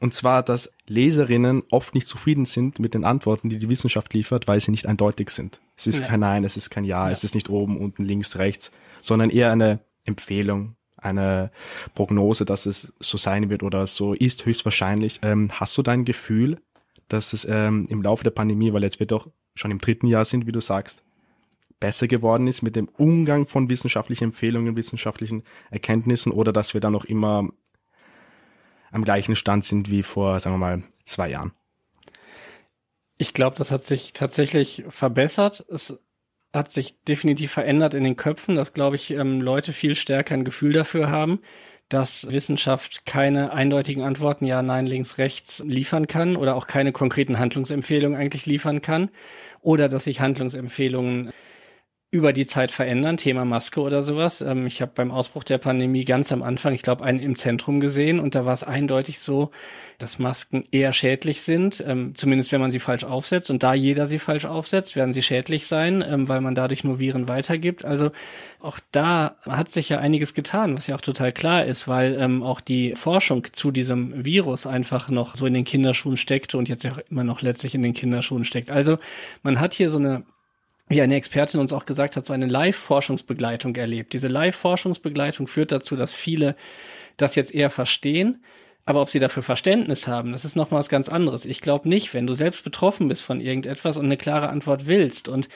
[0.00, 4.48] Und zwar, dass Leserinnen oft nicht zufrieden sind mit den Antworten, die die Wissenschaft liefert,
[4.48, 5.60] weil sie nicht eindeutig sind.
[5.76, 6.06] Es ist ja.
[6.06, 8.70] kein Nein, es ist kein ja, ja, es ist nicht oben, unten, links, rechts,
[9.02, 11.50] sondern eher eine Empfehlung, eine
[11.94, 15.20] Prognose, dass es so sein wird oder so ist, höchstwahrscheinlich.
[15.22, 16.58] Ähm, hast du dein Gefühl,
[17.08, 20.24] dass es ähm, im Laufe der Pandemie, weil jetzt wir doch schon im dritten Jahr
[20.24, 21.02] sind, wie du sagst,
[21.80, 26.90] besser geworden ist mit dem Umgang von wissenschaftlichen Empfehlungen, wissenschaftlichen Erkenntnissen oder dass wir da
[26.90, 27.48] noch immer
[28.90, 31.52] am gleichen Stand sind wie vor, sagen wir mal, zwei Jahren?
[33.18, 35.64] Ich glaube, das hat sich tatsächlich verbessert.
[35.68, 35.98] Es
[36.52, 40.44] hat sich definitiv verändert in den Köpfen, dass, glaube ich, ähm, Leute viel stärker ein
[40.44, 41.40] Gefühl dafür haben,
[41.88, 47.38] dass Wissenschaft keine eindeutigen Antworten, ja, nein, links, rechts liefern kann oder auch keine konkreten
[47.38, 49.10] Handlungsempfehlungen eigentlich liefern kann
[49.60, 51.30] oder dass sich Handlungsempfehlungen
[52.10, 54.40] über die Zeit verändern, Thema Maske oder sowas.
[54.40, 57.80] Ähm, ich habe beim Ausbruch der Pandemie ganz am Anfang, ich glaube, einen im Zentrum
[57.80, 59.50] gesehen und da war es eindeutig so,
[59.98, 63.50] dass Masken eher schädlich sind, ähm, zumindest wenn man sie falsch aufsetzt.
[63.50, 66.98] Und da jeder sie falsch aufsetzt, werden sie schädlich sein, ähm, weil man dadurch nur
[66.98, 67.84] Viren weitergibt.
[67.84, 68.10] Also
[68.58, 72.42] auch da hat sich ja einiges getan, was ja auch total klar ist, weil ähm,
[72.42, 76.84] auch die Forschung zu diesem Virus einfach noch so in den Kinderschuhen steckte und jetzt
[76.84, 78.70] ja auch immer noch letztlich in den Kinderschuhen steckt.
[78.70, 78.96] Also
[79.42, 80.24] man hat hier so eine
[80.88, 84.12] wie eine Expertin uns auch gesagt hat, so eine Live-Forschungsbegleitung erlebt.
[84.12, 86.56] Diese Live-Forschungsbegleitung führt dazu, dass viele
[87.16, 88.42] das jetzt eher verstehen.
[88.84, 91.44] Aber ob sie dafür Verständnis haben, das ist noch mal was ganz anderes.
[91.44, 95.28] Ich glaube nicht, wenn du selbst betroffen bist von irgendetwas und eine klare Antwort willst.
[95.28, 95.50] Und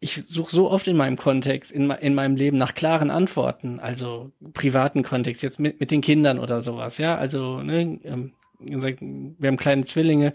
[0.00, 4.32] ich suche so oft in meinem Kontext, in, in meinem Leben nach klaren Antworten, also
[4.52, 7.16] privaten Kontext, jetzt mit, mit den Kindern oder sowas, ja.
[7.16, 10.32] Also, ne, ähm, wir haben kleine Zwillinge,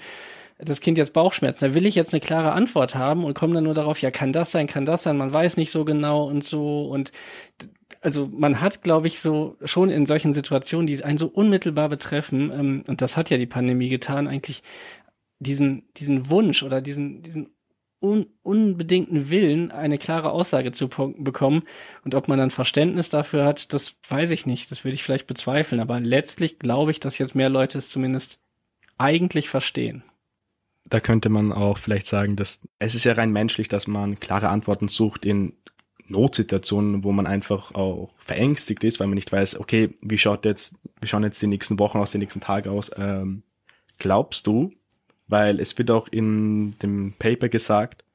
[0.60, 3.66] das Kind jetzt Bauchschmerzen, da will ich jetzt eine klare Antwort haben und komme dann
[3.66, 6.44] nur darauf, ja, kann das sein, kann das sein, man weiß nicht so genau und
[6.44, 7.12] so und
[8.02, 12.52] also man hat, glaube ich, so schon in solchen Situationen, die einen so unmittelbar betreffen,
[12.52, 14.64] ähm, und das hat ja die Pandemie getan, eigentlich
[15.40, 17.50] diesen, diesen Wunsch oder diesen, diesen
[18.00, 21.64] un unbedingten Willen, eine klare Aussage zu bekommen.
[22.04, 24.70] Und ob man dann Verständnis dafür hat, das weiß ich nicht.
[24.70, 25.82] Das würde ich vielleicht bezweifeln.
[25.82, 28.40] Aber letztlich glaube ich, dass jetzt mehr Leute es zumindest
[29.00, 30.04] eigentlich verstehen
[30.90, 34.50] da könnte man auch vielleicht sagen, dass es ist ja rein menschlich, dass man klare
[34.50, 35.54] Antworten sucht in
[36.08, 40.74] Notsituationen, wo man einfach auch verängstigt ist, weil man nicht weiß, okay, wie schaut jetzt,
[41.02, 42.92] wie schauen jetzt die nächsten Wochen aus, die nächsten Tage aus?
[42.96, 43.44] Ähm,
[43.98, 44.72] glaubst du,
[45.28, 48.06] weil es wird auch in dem Paper gesagt,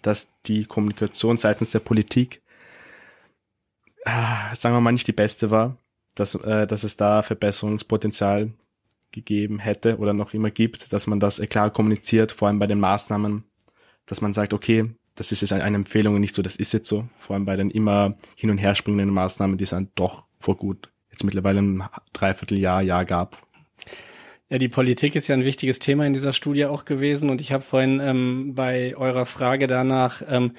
[0.00, 2.40] dass die Kommunikation seitens der Politik,
[4.04, 5.76] äh, sagen wir mal, nicht die beste war,
[6.14, 8.50] dass, äh, dass es da Verbesserungspotenzial
[9.12, 12.80] gegeben hätte oder noch immer gibt, dass man das klar kommuniziert, vor allem bei den
[12.80, 13.44] Maßnahmen,
[14.06, 16.88] dass man sagt, okay, das ist jetzt eine Empfehlung und nicht so, das ist jetzt
[16.88, 20.24] so, vor allem bei den immer hin und her springenden Maßnahmen, die es dann doch
[20.40, 23.38] vor gut jetzt mittlerweile ein Dreivierteljahr, Jahr gab.
[24.48, 27.52] Ja, die Politik ist ja ein wichtiges Thema in dieser Studie auch gewesen und ich
[27.52, 30.52] habe vorhin ähm, bei eurer Frage danach ähm,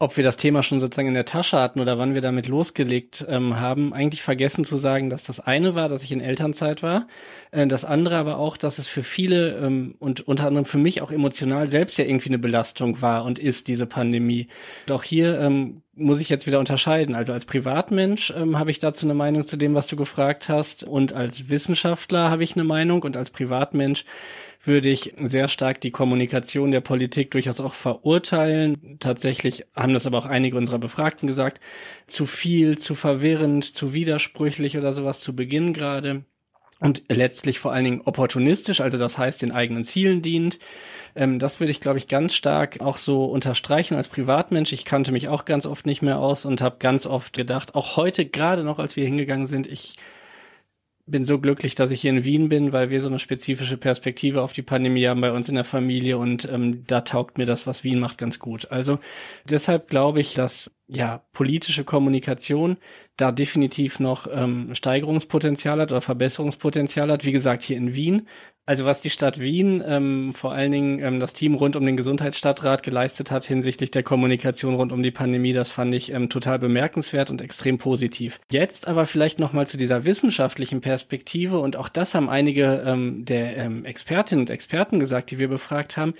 [0.00, 3.24] ob wir das Thema schon sozusagen in der Tasche hatten oder wann wir damit losgelegt
[3.28, 7.06] ähm, haben, eigentlich vergessen zu sagen, dass das eine war, dass ich in Elternzeit war,
[7.52, 11.00] äh, das andere aber auch, dass es für viele ähm, und unter anderem für mich
[11.00, 14.46] auch emotional selbst ja irgendwie eine Belastung war und ist diese Pandemie.
[14.90, 17.14] Auch hier ähm, muss ich jetzt wieder unterscheiden.
[17.14, 20.84] Also als Privatmensch ähm, habe ich dazu eine Meinung zu dem, was du gefragt hast
[20.84, 24.04] und als Wissenschaftler habe ich eine Meinung und als Privatmensch
[24.66, 28.96] würde ich sehr stark die Kommunikation der Politik durchaus auch verurteilen.
[28.98, 31.60] Tatsächlich haben das aber auch einige unserer Befragten gesagt.
[32.06, 36.24] Zu viel, zu verwirrend, zu widersprüchlich oder sowas zu Beginn gerade.
[36.80, 40.58] Und letztlich vor allen Dingen opportunistisch, also das heißt den eigenen Zielen dient.
[41.14, 44.72] Ähm, das würde ich, glaube ich, ganz stark auch so unterstreichen als Privatmensch.
[44.72, 47.96] Ich kannte mich auch ganz oft nicht mehr aus und habe ganz oft gedacht, auch
[47.96, 49.94] heute gerade noch, als wir hingegangen sind, ich
[51.06, 54.40] bin so glücklich, dass ich hier in Wien bin, weil wir so eine spezifische Perspektive
[54.40, 57.66] auf die Pandemie haben bei uns in der Familie und ähm, da taugt mir das,
[57.66, 58.70] was Wien macht, ganz gut.
[58.70, 58.98] Also
[59.44, 62.78] deshalb glaube ich, dass ja politische Kommunikation
[63.16, 67.24] da definitiv noch ähm, Steigerungspotenzial hat oder Verbesserungspotenzial hat.
[67.24, 68.26] Wie gesagt, hier in Wien
[68.66, 71.96] also was die Stadt Wien, ähm, vor allen Dingen ähm, das Team rund um den
[71.96, 76.58] Gesundheitsstadtrat geleistet hat hinsichtlich der Kommunikation rund um die Pandemie, das fand ich ähm, total
[76.58, 78.40] bemerkenswert und extrem positiv.
[78.50, 83.56] Jetzt aber vielleicht nochmal zu dieser wissenschaftlichen Perspektive und auch das haben einige ähm, der
[83.58, 86.14] ähm, Expertinnen und Experten gesagt, die wir befragt haben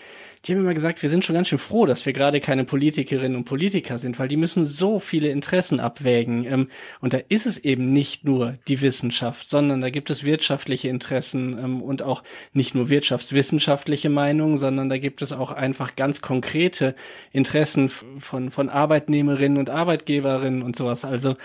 [0.44, 3.36] die haben immer gesagt, wir sind schon ganz schön froh, dass wir gerade keine Politikerinnen
[3.36, 6.44] und Politiker sind, weil die müssen so viele Interessen abwägen.
[6.44, 6.68] Ähm,
[7.00, 11.58] und da ist es eben nicht nur die Wissenschaft, sondern da gibt es wirtschaftliche Interessen
[11.58, 16.94] ähm, und auch nicht nur wirtschaftswissenschaftliche Meinungen, sondern da gibt es auch einfach ganz konkrete
[17.32, 21.04] Interessen von, von Arbeitnehmerinnen und Arbeitgeberinnen und sowas.
[21.04, 21.36] Also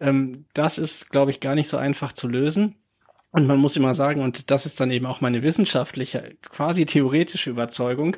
[0.00, 2.76] ähm, das ist, glaube ich, gar nicht so einfach zu lösen.
[3.30, 7.50] Und man muss immer sagen, und das ist dann eben auch meine wissenschaftliche, quasi theoretische
[7.50, 8.16] Überzeugung,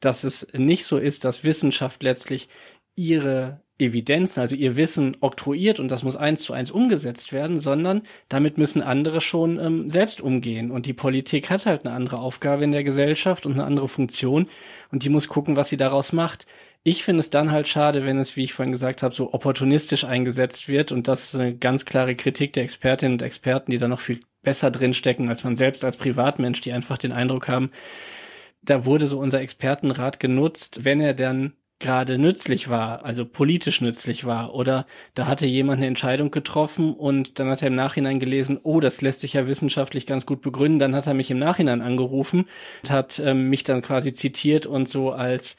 [0.00, 2.48] dass es nicht so ist, dass Wissenschaft letztlich
[2.96, 8.02] ihre Evidenzen, also ihr Wissen oktroyiert und das muss eins zu eins umgesetzt werden, sondern
[8.28, 10.70] damit müssen andere schon ähm, selbst umgehen.
[10.70, 14.48] Und die Politik hat halt eine andere Aufgabe in der Gesellschaft und eine andere Funktion
[14.90, 16.46] und die muss gucken, was sie daraus macht.
[16.82, 20.04] Ich finde es dann halt schade, wenn es, wie ich vorhin gesagt habe, so opportunistisch
[20.04, 23.86] eingesetzt wird und das ist eine ganz klare Kritik der Expertinnen und Experten, die da
[23.88, 27.70] noch viel besser drinstecken als man selbst als Privatmensch, die einfach den Eindruck haben,
[28.62, 34.24] da wurde so unser Expertenrat genutzt, wenn er dann gerade nützlich war, also politisch nützlich
[34.24, 38.58] war, oder da hatte jemand eine Entscheidung getroffen und dann hat er im Nachhinein gelesen,
[38.62, 41.80] oh, das lässt sich ja wissenschaftlich ganz gut begründen, dann hat er mich im Nachhinein
[41.80, 42.46] angerufen,
[42.88, 45.56] hat ähm, mich dann quasi zitiert und so als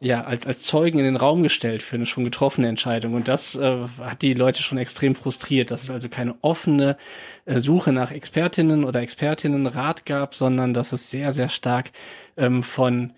[0.00, 3.12] ja, als, als Zeugen in den Raum gestellt für eine schon getroffene Entscheidung.
[3.12, 6.96] Und das äh, hat die Leute schon extrem frustriert, dass es also keine offene
[7.44, 11.92] äh, Suche nach Expertinnen oder Expertinnenrat gab, sondern dass es sehr, sehr stark
[12.38, 13.12] ähm, von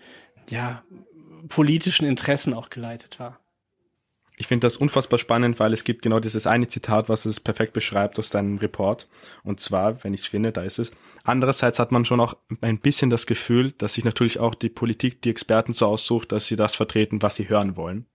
[0.49, 0.83] ja,
[1.49, 3.39] politischen Interessen auch geleitet war
[4.39, 7.73] ich finde das unfassbar spannend, weil es gibt genau dieses eine Zitat, was es perfekt
[7.73, 9.07] beschreibt aus deinem Report.
[9.43, 10.91] Und zwar, wenn ich es finde, da ist es.
[11.23, 15.23] Andererseits hat man schon auch ein bisschen das Gefühl, dass sich natürlich auch die Politik,
[15.23, 18.05] die Experten so aussucht, dass sie das vertreten, was sie hören wollen.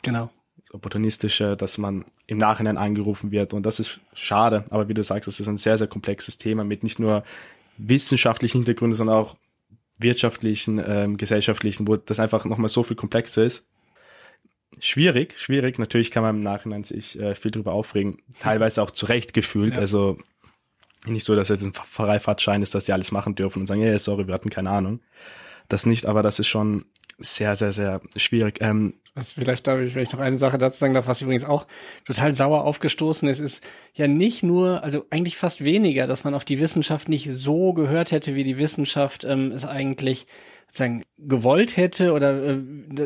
[0.00, 0.30] Genau.
[0.56, 3.52] Das Opportunistische, dass man im Nachhinein angerufen wird.
[3.52, 4.64] Und das ist schade.
[4.70, 7.24] Aber wie du sagst, das ist ein sehr, sehr komplexes Thema mit nicht nur
[7.76, 9.36] wissenschaftlichen Hintergründen, sondern auch
[9.98, 13.66] wirtschaftlichen, ähm, gesellschaftlichen, wo das einfach nochmal so viel komplexer ist
[14.80, 15.78] schwierig, schwierig.
[15.78, 19.74] Natürlich kann man im Nachhinein sich äh, viel drüber aufregen, teilweise auch zurecht gefühlt.
[19.74, 19.80] Ja.
[19.80, 20.18] Also
[21.06, 23.88] nicht so, dass jetzt ein Freifahrtschein ist, dass die alles machen dürfen und sagen, ja,
[23.88, 25.00] yeah, sorry, wir hatten keine Ahnung.
[25.68, 26.84] Das nicht, aber das ist schon
[27.18, 28.58] sehr, sehr, sehr schwierig.
[28.60, 31.66] Ähm, was vielleicht darf ich vielleicht noch eine Sache dazu sagen darf, was übrigens auch
[32.04, 36.44] total sauer aufgestoßen ist, ist ja nicht nur, also eigentlich fast weniger, dass man auf
[36.44, 40.26] die Wissenschaft nicht so gehört hätte, wie die Wissenschaft ähm, es eigentlich
[40.66, 42.58] sozusagen gewollt hätte oder äh,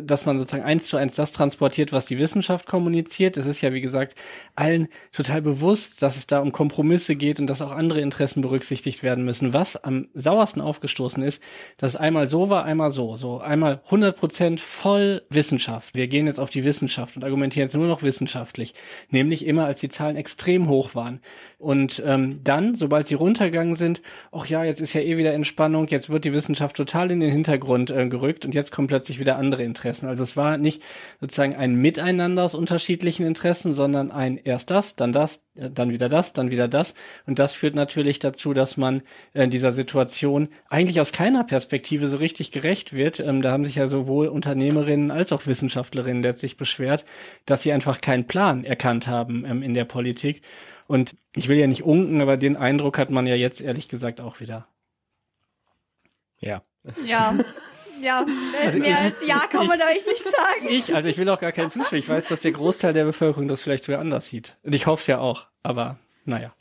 [0.03, 3.37] dass man sozusagen eins zu eins das transportiert, was die Wissenschaft kommuniziert.
[3.37, 4.17] Es ist ja, wie gesagt,
[4.57, 9.03] allen total bewusst, dass es da um Kompromisse geht und dass auch andere Interessen berücksichtigt
[9.03, 9.53] werden müssen.
[9.53, 11.43] Was am sauersten aufgestoßen ist,
[11.77, 13.17] dass einmal so war, einmal so.
[13.17, 15.95] So einmal 100 Prozent voll Wissenschaft.
[15.95, 18.75] Wir gehen jetzt auf die Wissenschaft und argumentieren jetzt nur noch wissenschaftlich.
[19.11, 21.21] Nämlich immer, als die Zahlen extrem hoch waren.
[21.59, 25.87] Und ähm, dann, sobald sie runtergegangen sind, ach ja, jetzt ist ja eh wieder Entspannung,
[25.89, 29.37] jetzt wird die Wissenschaft total in den Hintergrund äh, gerückt und jetzt kommen plötzlich wieder
[29.37, 30.07] andere Interessen.
[30.07, 30.83] Also es war nicht
[31.21, 36.09] sozusagen ein Miteinander aus unterschiedlichen Interessen, sondern ein erst das, dann das, äh, dann wieder
[36.09, 36.95] das, dann wieder das.
[37.27, 42.17] Und das führt natürlich dazu, dass man äh, dieser Situation eigentlich aus keiner Perspektive so
[42.17, 43.21] richtig gerecht wird.
[43.21, 47.05] Ähm, da haben sich ja sowohl Unternehmerinnen als auch Wissenschaftlerinnen letztlich beschwert,
[47.47, 50.43] dass sie einfach keinen Plan erkannt haben ähm, in der Politik.
[50.87, 54.21] Und ich will ja nicht unken, aber den Eindruck hat man ja jetzt ehrlich gesagt
[54.21, 54.67] auch wieder.
[56.41, 56.63] Ja.
[57.05, 57.35] Ja.
[58.03, 58.25] Ja,
[58.63, 60.67] also mehr ich, als Ja kann man ich, echt nicht sagen.
[60.71, 61.99] Ich, also ich will auch gar keinen zustimmen.
[61.99, 64.57] Ich weiß, dass der Großteil der Bevölkerung das vielleicht sogar anders sieht.
[64.63, 66.55] Und ich hoffe es ja auch, aber naja.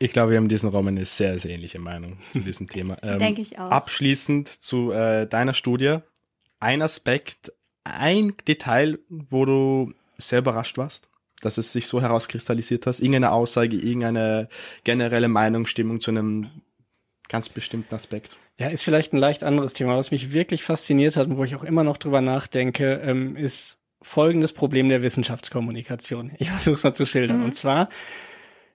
[0.00, 2.96] Ich glaube, wir haben in diesem Raum eine sehr, sehr ähnliche Meinung zu diesem Thema.
[3.02, 3.70] Ähm, Denke ich auch.
[3.70, 5.98] Abschließend zu äh, deiner Studie.
[6.58, 7.52] Ein Aspekt,
[7.84, 11.08] ein Detail, wo du sehr überrascht warst?
[11.40, 13.00] dass es sich so herauskristallisiert hast?
[13.00, 14.48] Irgendeine Aussage, irgendeine
[14.84, 16.50] generelle Meinungsstimmung zu einem
[17.28, 18.36] ganz bestimmten Aspekt?
[18.58, 19.96] Ja, ist vielleicht ein leicht anderes Thema.
[19.96, 23.78] Was mich wirklich fasziniert hat und wo ich auch immer noch drüber nachdenke, ähm, ist
[24.02, 26.32] folgendes Problem der Wissenschaftskommunikation.
[26.38, 27.38] Ich versuche es mal zu schildern.
[27.38, 27.44] Mhm.
[27.44, 27.88] Und zwar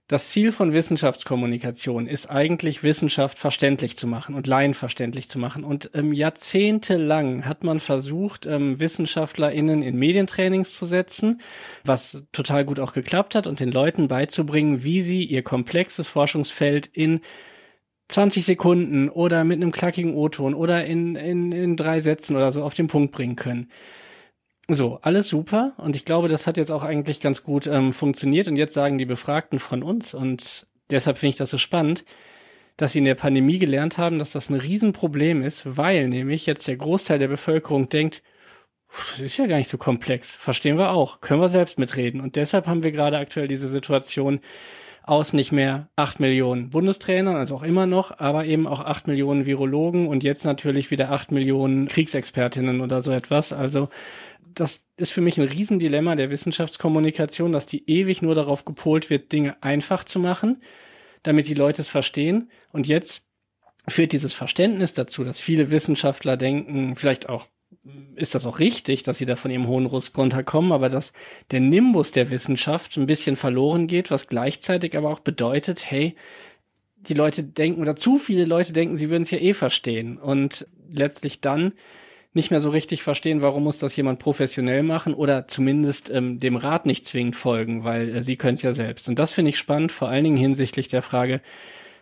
[0.08, 5.63] das Ziel von Wissenschaftskommunikation ist eigentlich, Wissenschaft verständlich zu machen und Laien verständlich zu machen.
[5.63, 11.41] Und ähm, jahrzehntelang hat man versucht, ähm, WissenschaftlerInnen in Medientrainings zu setzen,
[11.86, 16.88] was total gut auch geklappt hat und den Leuten beizubringen, wie sie ihr komplexes Forschungsfeld
[16.88, 17.22] in
[18.10, 22.63] 20 Sekunden oder mit einem klackigen O-Ton oder in, in, in drei Sätzen oder so
[22.63, 23.70] auf den Punkt bringen können.
[24.70, 25.74] So, alles super.
[25.78, 28.48] Und ich glaube, das hat jetzt auch eigentlich ganz gut ähm, funktioniert.
[28.48, 32.06] Und jetzt sagen die Befragten von uns, und deshalb finde ich das so spannend,
[32.78, 36.68] dass sie in der Pandemie gelernt haben, dass das ein Riesenproblem ist, weil nämlich jetzt
[36.68, 38.24] der Großteil der Bevölkerung denkt,
[39.12, 40.34] das ist ja gar nicht so komplex.
[40.34, 41.20] Verstehen wir auch.
[41.20, 42.22] Können wir selbst mitreden.
[42.22, 44.39] Und deshalb haben wir gerade aktuell diese Situation
[45.04, 49.46] aus nicht mehr acht Millionen Bundestrainern, also auch immer noch, aber eben auch acht Millionen
[49.46, 53.52] Virologen und jetzt natürlich wieder acht Millionen Kriegsexpertinnen oder so etwas.
[53.52, 53.89] Also
[54.54, 59.32] das ist für mich ein Riesendilemma der Wissenschaftskommunikation, dass die ewig nur darauf gepolt wird,
[59.32, 60.62] Dinge einfach zu machen,
[61.22, 62.50] damit die Leute es verstehen.
[62.72, 63.24] Und jetzt
[63.88, 67.48] führt dieses Verständnis dazu, dass viele Wissenschaftler denken, vielleicht auch
[68.15, 71.12] ist das auch richtig, dass sie da von ihrem hohen Russ runterkommen, aber dass
[71.52, 76.15] der Nimbus der Wissenschaft ein bisschen verloren geht, was gleichzeitig aber auch bedeutet, hey,
[76.96, 80.65] die Leute denken oder zu viele Leute denken, sie würden es ja eh verstehen und
[80.89, 81.74] letztlich dann
[82.34, 86.56] nicht mehr so richtig verstehen, warum muss das jemand professionell machen oder zumindest ähm, dem
[86.56, 89.08] Rat nicht zwingend folgen, weil äh, sie können es ja selbst.
[89.08, 91.41] Und das finde ich spannend, vor allen Dingen hinsichtlich der Frage,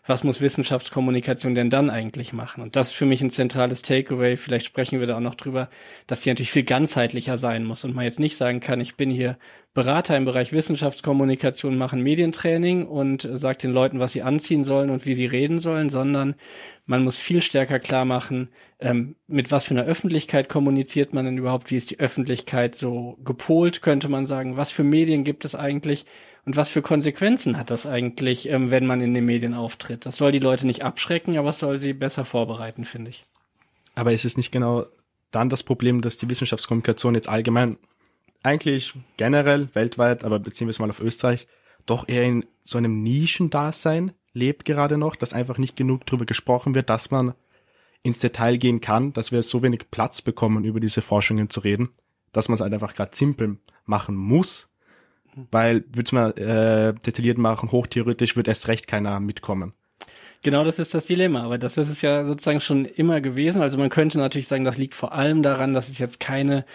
[0.05, 2.63] was muss Wissenschaftskommunikation denn dann eigentlich machen?
[2.63, 4.35] Und das ist für mich ein zentrales Takeaway.
[4.35, 5.69] Vielleicht sprechen wir da auch noch drüber,
[6.07, 9.11] dass die natürlich viel ganzheitlicher sein muss und man jetzt nicht sagen kann, ich bin
[9.11, 9.37] hier
[9.73, 15.05] Berater im Bereich Wissenschaftskommunikation, machen Medientraining und sagt den Leuten, was sie anziehen sollen und
[15.05, 16.35] wie sie reden sollen, sondern
[16.85, 21.37] man muss viel stärker klar machen, ähm, mit was für einer Öffentlichkeit kommuniziert man denn
[21.37, 25.55] überhaupt, wie ist die Öffentlichkeit so gepolt, könnte man sagen, was für Medien gibt es
[25.55, 26.05] eigentlich,
[26.45, 30.05] und was für Konsequenzen hat das eigentlich, ähm, wenn man in den Medien auftritt?
[30.05, 33.25] Das soll die Leute nicht abschrecken, aber es soll sie besser vorbereiten, finde ich.
[33.95, 34.85] Aber ist es nicht genau
[35.31, 37.77] dann das Problem, dass die Wissenschaftskommunikation jetzt allgemein,
[38.43, 41.47] eigentlich generell, weltweit, aber beziehen wir es mal auf Österreich,
[41.85, 46.73] doch eher in so einem Nischendasein lebt gerade noch, dass einfach nicht genug darüber gesprochen
[46.73, 47.33] wird, dass man
[48.01, 51.89] ins Detail gehen kann, dass wir so wenig Platz bekommen, über diese Forschungen zu reden,
[52.31, 54.70] dass man es halt einfach gerade simpel machen muss,
[55.51, 59.73] weil würde es mal äh, detailliert machen, hochtheoretisch wird erst recht keiner mitkommen.
[60.43, 63.61] Genau, das ist das Dilemma, aber das ist es ja sozusagen schon immer gewesen.
[63.61, 66.65] Also man könnte natürlich sagen, das liegt vor allem daran, dass es jetzt keine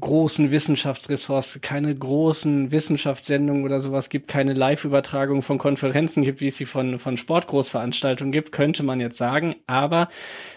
[0.00, 6.56] großen Wissenschaftsressourcen, keine großen Wissenschaftssendungen oder sowas gibt, keine Live-Übertragung von Konferenzen gibt, wie es
[6.56, 9.54] sie von, von Sportgroßveranstaltungen gibt, könnte man jetzt sagen.
[9.68, 10.08] Aber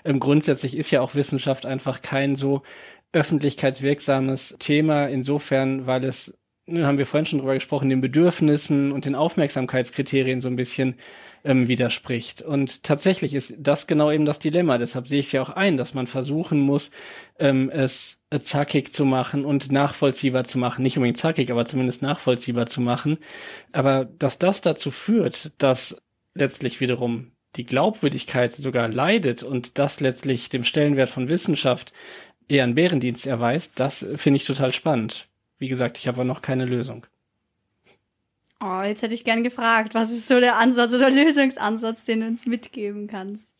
[0.04, 2.64] ähm, grundsätzlich ist ja auch Wissenschaft einfach kein so
[3.12, 6.34] öffentlichkeitswirksames Thema, insofern, weil es
[6.68, 10.96] haben wir vorhin schon drüber gesprochen, den Bedürfnissen und den Aufmerksamkeitskriterien so ein bisschen
[11.44, 12.42] ähm, widerspricht.
[12.42, 14.78] Und tatsächlich ist das genau eben das Dilemma.
[14.78, 16.92] Deshalb sehe ich es ja auch ein, dass man versuchen muss,
[17.40, 20.82] ähm, es zackig zu machen und nachvollziehbar zu machen.
[20.82, 23.18] Nicht unbedingt zackig, aber zumindest nachvollziehbar zu machen.
[23.72, 25.98] Aber dass das dazu führt, dass
[26.36, 31.94] letztlich wiederum die Glaubwürdigkeit sogar leidet und das letztlich dem Stellenwert von Wissenschaft
[32.48, 35.27] eher einen Bärendienst erweist, das finde ich total spannend.
[35.60, 37.06] Wie gesagt, ich habe noch keine Lösung.
[38.60, 42.28] Oh, jetzt hätte ich gern gefragt, was ist so der Ansatz oder Lösungsansatz, den du
[42.28, 43.54] uns mitgeben kannst?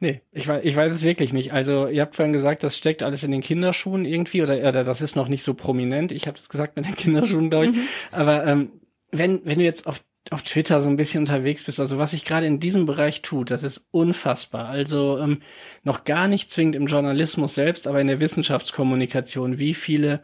[0.00, 1.52] Nee, ich weiß, ich weiß es wirklich nicht.
[1.52, 5.00] Also, ihr habt vorhin gesagt, das steckt alles in den Kinderschuhen irgendwie oder, oder das
[5.00, 6.12] ist noch nicht so prominent.
[6.12, 7.72] Ich habe das gesagt mit den Kinderschuhen, glaube ich.
[7.72, 7.88] Mhm.
[8.10, 8.72] Aber ähm,
[9.10, 12.24] wenn, wenn du jetzt auf, auf Twitter so ein bisschen unterwegs bist, also was sich
[12.24, 14.68] gerade in diesem Bereich tut, das ist unfassbar.
[14.68, 15.40] Also ähm,
[15.84, 20.22] noch gar nicht zwingend im Journalismus selbst, aber in der Wissenschaftskommunikation, wie viele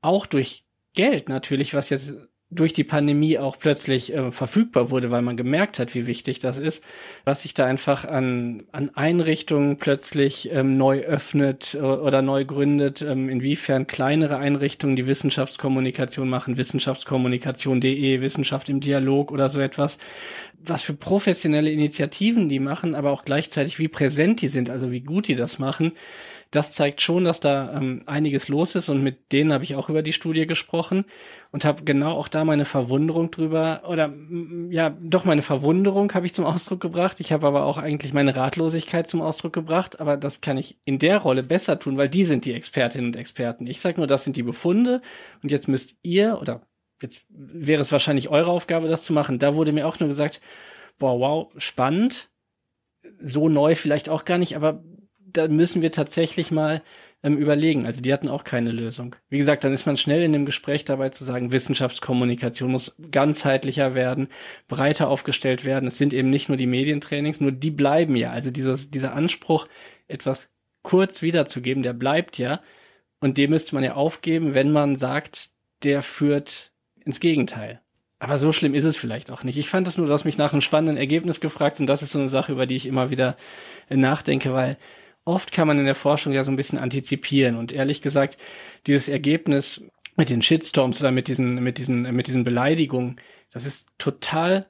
[0.00, 2.14] auch durch Geld natürlich, was jetzt
[2.50, 6.56] durch die Pandemie auch plötzlich äh, verfügbar wurde, weil man gemerkt hat, wie wichtig das
[6.56, 6.82] ist,
[7.24, 13.02] was sich da einfach an, an Einrichtungen plötzlich ähm, neu öffnet äh, oder neu gründet,
[13.02, 19.98] ähm, inwiefern kleinere Einrichtungen die Wissenschaftskommunikation machen, wissenschaftskommunikation.de, Wissenschaft im Dialog oder so etwas,
[20.58, 25.00] was für professionelle Initiativen die machen, aber auch gleichzeitig wie präsent die sind, also wie
[25.00, 25.92] gut die das machen
[26.50, 29.90] das zeigt schon, dass da ähm, einiges los ist und mit denen habe ich auch
[29.90, 31.04] über die Studie gesprochen
[31.52, 34.12] und habe genau auch da meine Verwunderung drüber oder
[34.70, 37.20] ja, doch meine Verwunderung habe ich zum Ausdruck gebracht.
[37.20, 40.98] Ich habe aber auch eigentlich meine Ratlosigkeit zum Ausdruck gebracht, aber das kann ich in
[40.98, 43.66] der Rolle besser tun, weil die sind die Expertinnen und Experten.
[43.66, 45.02] Ich sage nur, das sind die Befunde
[45.42, 46.62] und jetzt müsst ihr oder
[47.02, 49.38] jetzt wäre es wahrscheinlich eure Aufgabe, das zu machen.
[49.38, 50.40] Da wurde mir auch nur gesagt,
[50.98, 52.30] boah, wow, spannend.
[53.20, 54.82] So neu vielleicht auch gar nicht, aber
[55.32, 56.82] da müssen wir tatsächlich mal
[57.22, 57.86] ähm, überlegen.
[57.86, 59.16] Also die hatten auch keine Lösung.
[59.28, 63.94] Wie gesagt, dann ist man schnell in dem Gespräch dabei zu sagen, Wissenschaftskommunikation muss ganzheitlicher
[63.94, 64.28] werden,
[64.68, 65.86] breiter aufgestellt werden.
[65.86, 68.30] Es sind eben nicht nur die Medientrainings, nur die bleiben ja.
[68.30, 69.66] Also dieses, dieser Anspruch,
[70.06, 70.48] etwas
[70.82, 72.60] kurz wiederzugeben, der bleibt ja.
[73.20, 75.50] Und den müsste man ja aufgeben, wenn man sagt,
[75.82, 76.72] der führt
[77.04, 77.80] ins Gegenteil.
[78.20, 79.58] Aber so schlimm ist es vielleicht auch nicht.
[79.58, 82.12] Ich fand es nur, du hast mich nach einem spannenden Ergebnis gefragt und das ist
[82.12, 83.36] so eine Sache, über die ich immer wieder
[83.88, 84.76] nachdenke, weil
[85.28, 87.56] oft kann man in der Forschung ja so ein bisschen antizipieren.
[87.56, 88.38] Und ehrlich gesagt,
[88.86, 89.82] dieses Ergebnis
[90.16, 93.20] mit den Shitstorms oder mit diesen, mit diesen, mit diesen Beleidigungen,
[93.52, 94.68] das ist total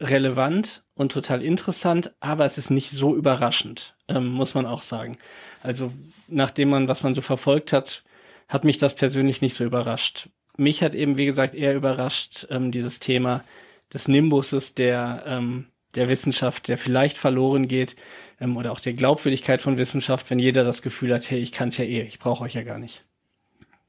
[0.00, 5.18] relevant und total interessant, aber es ist nicht so überraschend, ähm, muss man auch sagen.
[5.62, 5.92] Also,
[6.28, 8.04] nachdem man, was man so verfolgt hat,
[8.48, 10.28] hat mich das persönlich nicht so überrascht.
[10.56, 13.44] Mich hat eben, wie gesagt, eher überrascht, ähm, dieses Thema
[13.92, 17.96] des Nimbuses der, ähm, der Wissenschaft, der vielleicht verloren geht,
[18.40, 21.68] ähm, oder auch der Glaubwürdigkeit von Wissenschaft, wenn jeder das Gefühl hat, hey, ich kann
[21.68, 23.04] es ja eh, ich brauche euch ja gar nicht.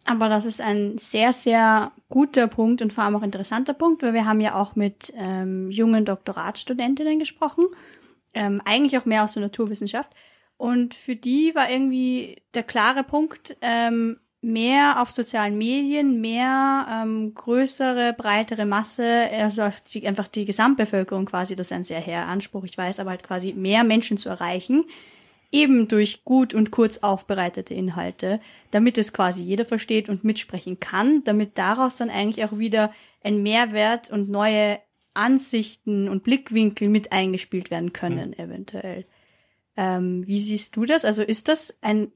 [0.05, 4.13] Aber das ist ein sehr, sehr guter Punkt und vor allem auch interessanter Punkt, weil
[4.13, 7.65] wir haben ja auch mit ähm, jungen Doktoratstudentinnen gesprochen,
[8.33, 10.11] ähm, eigentlich auch mehr aus der Naturwissenschaft.
[10.57, 17.34] Und für die war irgendwie der klare Punkt, ähm, mehr auf sozialen Medien, mehr ähm,
[17.34, 22.63] größere, breitere Masse, also die, einfach die Gesamtbevölkerung quasi, das ist ein sehr hehrer Anspruch,
[22.63, 24.86] ich weiß, aber halt quasi mehr Menschen zu erreichen,
[25.51, 28.39] eben durch gut und kurz aufbereitete Inhalte,
[28.71, 32.91] damit es quasi jeder versteht und mitsprechen kann, damit daraus dann eigentlich auch wieder
[33.23, 34.80] ein Mehrwert und neue
[35.13, 38.43] Ansichten und Blickwinkel mit eingespielt werden können, mhm.
[38.43, 39.06] eventuell.
[39.77, 41.06] Ähm, wie siehst du das?
[41.06, 42.12] Also ist das ein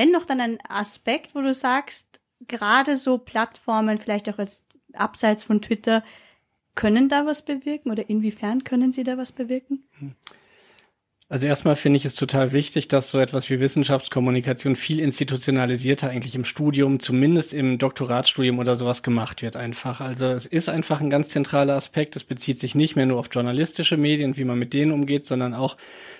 [0.00, 5.60] dennoch dann ein Aspekt, wo du sagst, gerade so Plattformen, vielleicht auch jetzt abseits von
[5.60, 6.02] Twitter,
[6.74, 9.84] können da was bewirken oder inwiefern können sie da was bewirken?
[11.32, 16.34] Also erstmal finde ich es total wichtig, dass so etwas wie Wissenschaftskommunikation viel institutionalisierter eigentlich
[16.34, 20.00] im Studium, zumindest im Doktoratstudium oder sowas gemacht wird einfach.
[20.00, 22.16] Also es ist einfach ein ganz zentraler Aspekt.
[22.16, 25.54] Es bezieht sich nicht mehr nur auf journalistische Medien, wie man mit denen umgeht, sondern
[25.54, 25.76] auch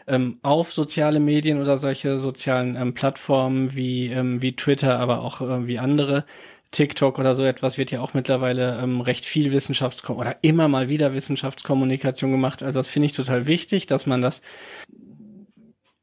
[0.07, 5.41] ähm, auf soziale Medien oder solche sozialen ähm, Plattformen wie, ähm, wie Twitter, aber auch
[5.41, 6.25] äh, wie andere.
[6.71, 10.89] TikTok oder so etwas wird ja auch mittlerweile ähm, recht viel Wissenschaftskom oder immer mal
[10.89, 12.63] wieder Wissenschaftskommunikation gemacht.
[12.63, 14.41] Also das finde ich total wichtig, dass man das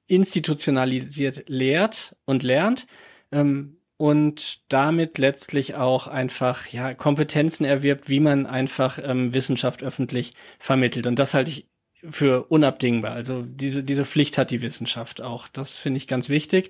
[0.07, 2.87] institutionalisiert lehrt und lernt
[3.31, 10.33] ähm, und damit letztlich auch einfach ja Kompetenzen erwirbt, wie man einfach ähm, Wissenschaft öffentlich
[10.59, 11.07] vermittelt.
[11.07, 11.67] Und das halte ich
[12.09, 13.13] für unabdingbar.
[13.13, 15.47] Also diese, diese Pflicht hat die Wissenschaft auch.
[15.47, 16.69] Das finde ich ganz wichtig.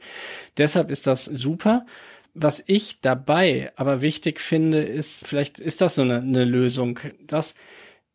[0.58, 1.86] Deshalb ist das super
[2.40, 7.56] was ich dabei aber wichtig finde, ist, vielleicht ist das so eine, eine Lösung, dass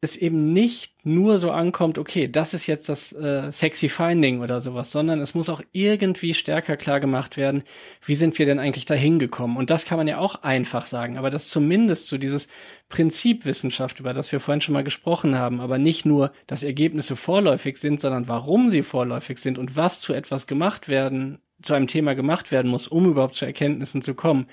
[0.04, 4.60] es eben nicht nur so ankommt, okay, das ist jetzt das äh, sexy Finding oder
[4.60, 7.62] sowas, sondern es muss auch irgendwie stärker klar gemacht werden,
[8.04, 9.56] wie sind wir denn eigentlich dahin gekommen?
[9.56, 12.48] Und das kann man ja auch einfach sagen, aber das zumindest so dieses
[12.88, 17.14] Prinzip Wissenschaft, über das wir vorhin schon mal gesprochen haben, aber nicht nur, dass Ergebnisse
[17.14, 21.86] vorläufig sind, sondern warum sie vorläufig sind und was zu etwas gemacht werden zu einem
[21.86, 24.48] Thema gemacht werden muss, um überhaupt zu Erkenntnissen zu kommen,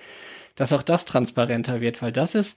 [0.53, 2.55] dass auch das transparenter wird, weil das ist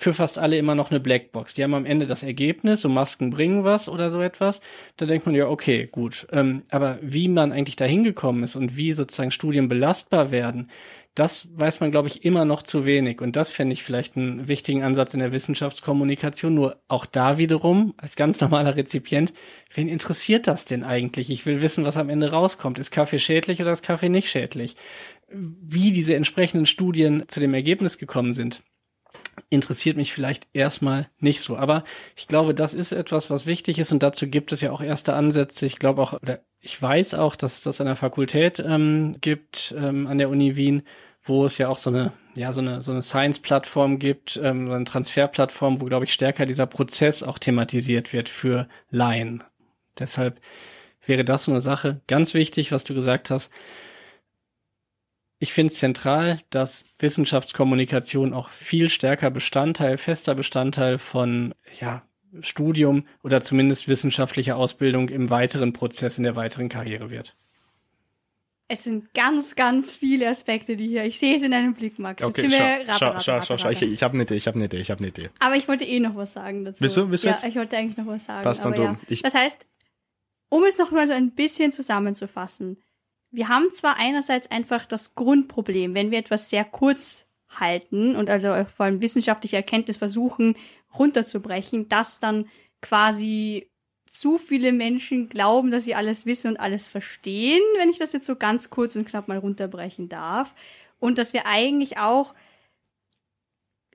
[0.00, 1.52] für fast alle immer noch eine Blackbox.
[1.52, 4.62] Die haben am Ende das Ergebnis, so Masken bringen was oder so etwas.
[4.96, 6.26] Da denkt man ja, okay, gut.
[6.32, 10.70] Ähm, aber wie man eigentlich da hingekommen ist und wie sozusagen Studien belastbar werden,
[11.14, 13.20] das weiß man, glaube ich, immer noch zu wenig.
[13.20, 16.54] Und das fände ich vielleicht einen wichtigen Ansatz in der Wissenschaftskommunikation.
[16.54, 19.34] Nur auch da wiederum, als ganz normaler Rezipient,
[19.74, 21.28] wen interessiert das denn eigentlich?
[21.28, 22.78] Ich will wissen, was am Ende rauskommt.
[22.78, 24.76] Ist Kaffee schädlich oder ist Kaffee nicht schädlich?
[25.28, 28.62] Wie diese entsprechenden Studien zu dem Ergebnis gekommen sind,
[29.48, 31.56] interessiert mich vielleicht erstmal nicht so.
[31.56, 31.84] Aber
[32.16, 35.14] ich glaube, das ist etwas, was wichtig ist und dazu gibt es ja auch erste
[35.14, 35.66] Ansätze.
[35.66, 40.06] Ich glaube auch, oder ich weiß auch, dass das an der Fakultät ähm, gibt, ähm,
[40.06, 40.82] an der Uni Wien,
[41.22, 44.74] wo es ja auch so eine, ja, so eine, so eine Science-Plattform gibt, ähm, so
[44.74, 49.42] eine Transferplattform, wo, glaube ich, stärker dieser Prozess auch thematisiert wird für Laien.
[49.98, 50.40] Deshalb
[51.06, 52.00] wäre das so eine Sache.
[52.06, 53.50] Ganz wichtig, was du gesagt hast.
[55.42, 62.02] Ich finde es zentral, dass Wissenschaftskommunikation auch viel stärker Bestandteil, fester Bestandteil von ja,
[62.40, 67.34] Studium oder zumindest wissenschaftlicher Ausbildung im weiteren Prozess, in der weiteren Karriere wird.
[68.68, 71.04] Es sind ganz, ganz viele Aspekte, die hier.
[71.04, 72.22] Ich sehe es in deinem Blick, Max.
[72.22, 73.70] Okay, schau, rappe, schau, rappe, schau, rappe, schau, schau.
[73.70, 75.30] Ich, ich habe eine Idee, ich habe eine Idee, ich habe eine Idee.
[75.38, 76.80] Aber ich wollte eh noch was sagen dazu.
[76.80, 77.46] Bist du, bist du ja, jetzt?
[77.46, 78.44] ich wollte eigentlich noch was sagen.
[78.44, 79.00] Passt dann aber ja.
[79.08, 79.66] Ich das heißt,
[80.50, 82.76] um es noch mal so ein bisschen zusammenzufassen.
[83.30, 88.48] Wir haben zwar einerseits einfach das Grundproblem, wenn wir etwas sehr kurz halten und also
[88.74, 90.56] vor allem wissenschaftliche Erkenntnis versuchen
[90.98, 92.48] runterzubrechen, dass dann
[92.80, 93.70] quasi
[94.06, 98.26] zu viele Menschen glauben, dass sie alles wissen und alles verstehen, wenn ich das jetzt
[98.26, 100.52] so ganz kurz und knapp mal runterbrechen darf.
[100.98, 102.34] Und dass wir eigentlich auch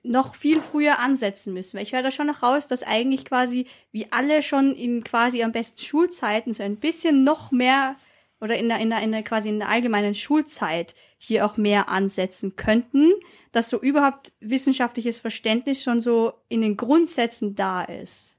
[0.02, 1.76] noch viel früher ansetzen müssen.
[1.76, 5.42] Weil ich höre da schon noch raus, dass eigentlich quasi wie alle schon in quasi
[5.42, 7.96] am besten Schulzeiten so ein bisschen noch mehr
[8.40, 11.88] oder in der, in der, in der quasi in der allgemeinen Schulzeit hier auch mehr
[11.88, 13.12] ansetzen könnten,
[13.52, 18.36] dass so überhaupt wissenschaftliches Verständnis schon so in den Grundsätzen da ist.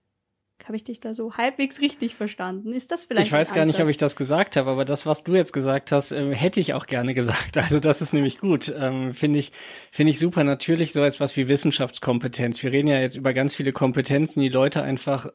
[0.64, 2.74] Habe ich dich da so halbwegs richtig verstanden?
[2.74, 3.28] Ist das vielleicht?
[3.28, 5.94] Ich weiß gar nicht, ob ich das gesagt habe, aber das, was du jetzt gesagt
[5.94, 7.56] hast, äh, hätte ich auch gerne gesagt.
[7.58, 8.74] Also das ist nämlich gut.
[8.78, 9.54] Ähm, finde ich,
[9.92, 10.44] finde ich super.
[10.44, 12.62] Natürlich so etwas wie Wissenschaftskompetenz.
[12.64, 15.30] Wir reden ja jetzt über ganz viele Kompetenzen, die Leute einfach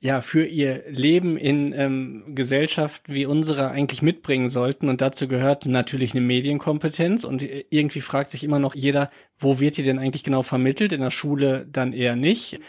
[0.00, 4.88] ja für ihr Leben in ähm, Gesellschaft wie unsere eigentlich mitbringen sollten.
[4.88, 7.24] Und dazu gehört natürlich eine Medienkompetenz.
[7.24, 10.92] Und irgendwie fragt sich immer noch jeder, wo wird die denn eigentlich genau vermittelt?
[10.92, 12.60] In der Schule dann eher nicht.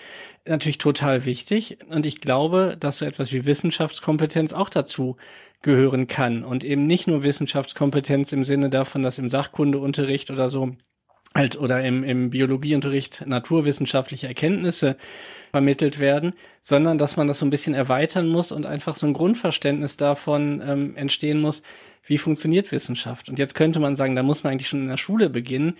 [0.45, 1.77] Natürlich total wichtig.
[1.89, 5.17] Und ich glaube, dass so etwas wie Wissenschaftskompetenz auch dazu
[5.61, 6.43] gehören kann.
[6.43, 10.75] Und eben nicht nur Wissenschaftskompetenz im Sinne davon, dass im Sachkundeunterricht oder so
[11.35, 14.97] halt oder im, im Biologieunterricht naturwissenschaftliche Erkenntnisse
[15.51, 19.13] vermittelt werden, sondern dass man das so ein bisschen erweitern muss und einfach so ein
[19.13, 21.61] Grundverständnis davon ähm, entstehen muss,
[22.05, 23.29] wie funktioniert Wissenschaft.
[23.29, 25.77] Und jetzt könnte man sagen, da muss man eigentlich schon in der Schule beginnen.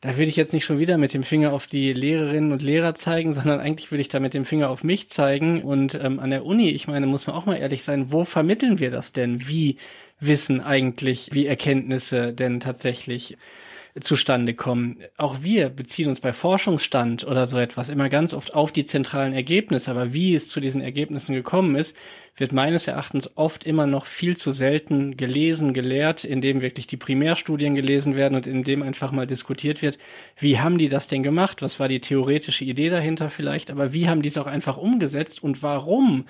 [0.00, 2.94] Da würde ich jetzt nicht schon wieder mit dem Finger auf die Lehrerinnen und Lehrer
[2.94, 5.62] zeigen, sondern eigentlich würde ich da mit dem Finger auf mich zeigen.
[5.62, 8.78] Und ähm, an der Uni, ich meine, muss man auch mal ehrlich sein, wo vermitteln
[8.78, 9.46] wir das denn?
[9.46, 9.76] Wie
[10.18, 13.36] Wissen eigentlich, wie Erkenntnisse denn tatsächlich
[13.98, 14.98] zustande kommen.
[15.16, 19.32] Auch wir beziehen uns bei Forschungsstand oder so etwas immer ganz oft auf die zentralen
[19.32, 21.96] Ergebnisse, aber wie es zu diesen Ergebnissen gekommen ist,
[22.36, 27.74] wird meines Erachtens oft immer noch viel zu selten gelesen, gelehrt, indem wirklich die Primärstudien
[27.74, 29.98] gelesen werden und indem einfach mal diskutiert wird,
[30.36, 31.60] wie haben die das denn gemacht?
[31.60, 33.70] Was war die theoretische Idee dahinter vielleicht?
[33.70, 36.26] Aber wie haben die es auch einfach umgesetzt und warum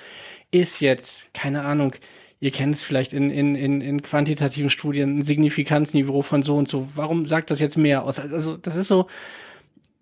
[0.50, 1.94] ist jetzt, keine Ahnung,
[2.40, 6.68] ihr kennt es vielleicht in, in, in, in quantitativen Studien, ein Signifikanzniveau von so und
[6.68, 6.88] so.
[6.94, 8.18] Warum sagt das jetzt mehr aus?
[8.18, 9.06] Also das ist so,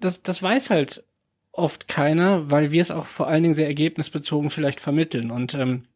[0.01, 1.05] das, das weiß halt
[1.53, 5.33] oft keiner, weil wir es auch vor allen Dingen sehr ergebnisbezogen vielleicht vermitteln.
[5.33, 5.87] Und ähm,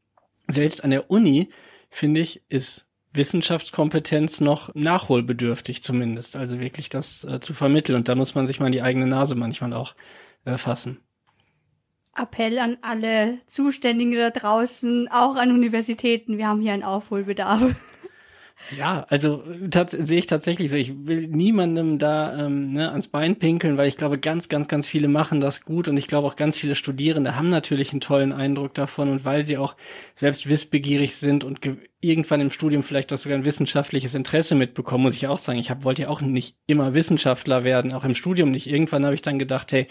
[0.48, 1.50] selbst an der Uni,
[1.88, 6.34] finde ich, ist Wissenschaftskompetenz noch nachholbedürftig zumindest.
[6.34, 7.94] Also wirklich das äh, zu vermitteln.
[7.94, 9.94] Und da muss man sich mal in die eigene Nase manchmal auch
[10.44, 11.00] äh, fassen.
[12.16, 16.38] Appell an alle Zuständigen da draußen, auch an Universitäten.
[16.38, 17.74] Wir haben hier einen Aufholbedarf.
[18.78, 19.42] Ja, also
[19.88, 20.76] sehe ich tatsächlich so.
[20.76, 24.86] Ich will niemandem da ähm, ne, ans Bein pinkeln, weil ich glaube, ganz, ganz, ganz
[24.86, 28.32] viele machen das gut und ich glaube auch ganz viele Studierende haben natürlich einen tollen
[28.32, 29.76] Eindruck davon und weil sie auch
[30.14, 31.60] selbst wissbegierig sind und
[32.02, 35.60] irgendwann im Studium vielleicht auch sogar ein wissenschaftliches Interesse mitbekommen, muss ich auch sagen.
[35.60, 38.66] Ich hab, wollte ja auch nicht immer Wissenschaftler werden, auch im Studium nicht.
[38.66, 39.86] Irgendwann habe ich dann gedacht, hey,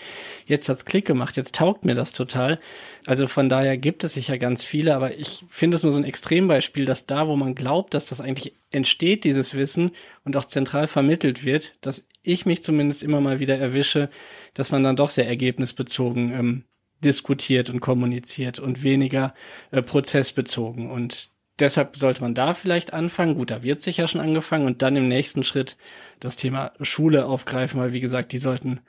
[0.46, 2.60] jetzt hat's Klick gemacht, jetzt taugt mir das total.
[3.08, 6.04] Also von daher gibt es sicher ganz viele, aber ich finde es nur so ein
[6.04, 9.92] Extrembeispiel, dass da, wo man glaubt, dass das eigentlich entsteht, dieses Wissen
[10.26, 14.10] und auch zentral vermittelt wird, dass ich mich zumindest immer mal wieder erwische,
[14.54, 16.64] dass man dann doch sehr ergebnisbezogen ähm,
[17.04, 19.34] diskutiert und kommuniziert und weniger
[19.72, 20.92] äh, prozessbezogen.
[20.92, 21.32] Und
[21.62, 23.36] deshalb sollte man da vielleicht anfangen.
[23.36, 25.78] Gut, da wird sicher schon angefangen und dann im nächsten Schritt
[26.20, 28.82] das Thema Schule aufgreifen, weil wie gesagt, die sollten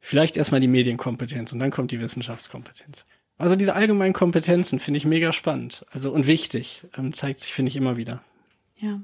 [0.00, 3.04] vielleicht erstmal die Medienkompetenz und dann kommt die Wissenschaftskompetenz.
[3.36, 5.86] Also diese allgemeinen Kompetenzen finde ich mega spannend.
[5.90, 6.82] Also und wichtig.
[6.96, 8.20] Ähm, zeigt sich, finde ich, immer wieder.
[8.78, 9.00] Ja.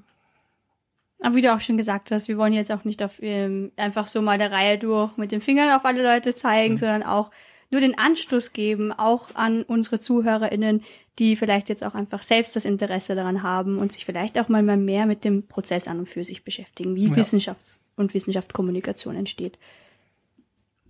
[1.21, 4.09] Aber wie du auch schon gesagt hast, wir wollen jetzt auch nicht auf ähm, einfach
[4.09, 6.79] so mal der Reihe durch mit den Fingern auf alle Leute zeigen, mhm.
[6.79, 7.31] sondern auch
[7.71, 10.83] nur den Anstoß geben, auch an unsere ZuhörerInnen,
[11.19, 14.63] die vielleicht jetzt auch einfach selbst das Interesse daran haben und sich vielleicht auch mal
[14.63, 17.15] mehr mit dem Prozess an und für sich beschäftigen, wie ja.
[17.15, 19.59] Wissenschafts- und Wissenschaftskommunikation entsteht.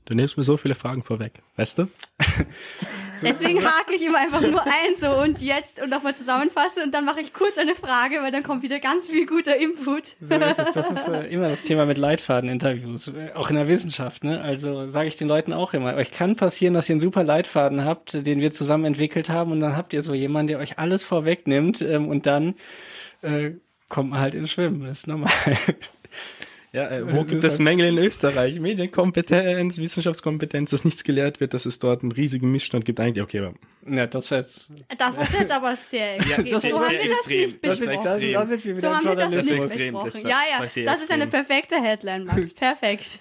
[0.06, 1.88] Du nimmst mir so viele Fragen vorweg, weißt du?
[3.22, 7.06] Deswegen hake ich immer einfach nur ein so und jetzt und nochmal zusammenfasse und dann
[7.06, 10.16] mache ich kurz eine Frage, weil dann kommt wieder ganz viel guter Input.
[10.20, 10.72] So ist es.
[10.72, 14.24] Das ist äh, immer das Thema mit Leitfaden-Interviews, äh, auch in der Wissenschaft.
[14.24, 14.42] Ne?
[14.42, 17.84] Also sage ich den Leuten auch immer, euch kann passieren, dass ihr einen super Leitfaden
[17.84, 21.02] habt, den wir zusammen entwickelt haben und dann habt ihr so jemanden, der euch alles
[21.02, 22.56] vorwegnimmt ähm, und dann
[23.22, 23.52] äh,
[23.88, 25.32] kommt man halt ins Schwimmen, das ist normal.
[26.74, 28.58] Ja, äh, wo gibt es Mängel in Österreich?
[28.58, 32.98] Medienkompetenz, Wissenschaftskompetenz, dass nichts gelehrt wird, dass es dort einen riesigen Missstand gibt.
[32.98, 33.54] Eigentlich, okay, aber.
[33.88, 34.68] Ja, das war jetzt.
[34.98, 38.00] Das ist jetzt aber sehr ja, das So haben wir das nicht besprochen.
[38.02, 40.28] Das, das so haben wir das nicht besprochen.
[40.28, 42.52] Ja, ja, das, das ist eine perfekte Headline, Max.
[42.64, 43.20] Perfekt.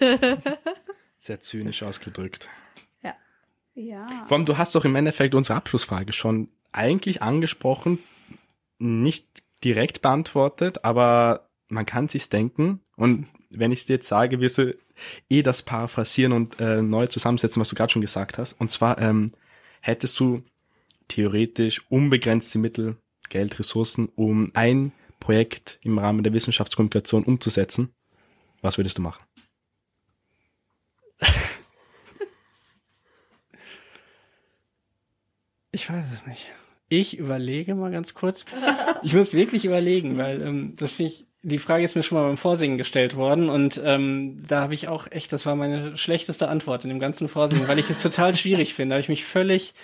[1.18, 2.48] sehr zynisch ausgedrückt.
[3.04, 3.14] Ja.
[3.74, 4.08] Ja.
[4.26, 8.00] Vor allem, du hast doch im Endeffekt unsere Abschlussfrage schon eigentlich angesprochen,
[8.80, 12.80] nicht direkt beantwortet, aber man kann sich's denken.
[12.96, 13.26] Und
[13.58, 14.76] wenn ich es dir jetzt sage, wirst du
[15.28, 18.54] eh das paraphrasieren und äh, neu zusammensetzen, was du gerade schon gesagt hast.
[18.60, 19.32] Und zwar ähm,
[19.80, 20.42] hättest du
[21.08, 22.96] theoretisch unbegrenzte Mittel,
[23.28, 27.94] Geld, Ressourcen, um ein Projekt im Rahmen der Wissenschaftskommunikation umzusetzen.
[28.62, 29.24] Was würdest du machen?
[35.74, 36.52] Ich weiß es nicht.
[36.88, 38.44] Ich überlege mal ganz kurz.
[39.02, 42.26] Ich muss wirklich überlegen, weil ähm, das finde ich die Frage ist mir schon mal
[42.26, 46.48] beim Vorsingen gestellt worden und ähm, da habe ich auch echt, das war meine schlechteste
[46.48, 48.94] Antwort in dem ganzen Vorsingen, weil ich es total schwierig finde.
[48.94, 49.74] Habe ich mich völlig,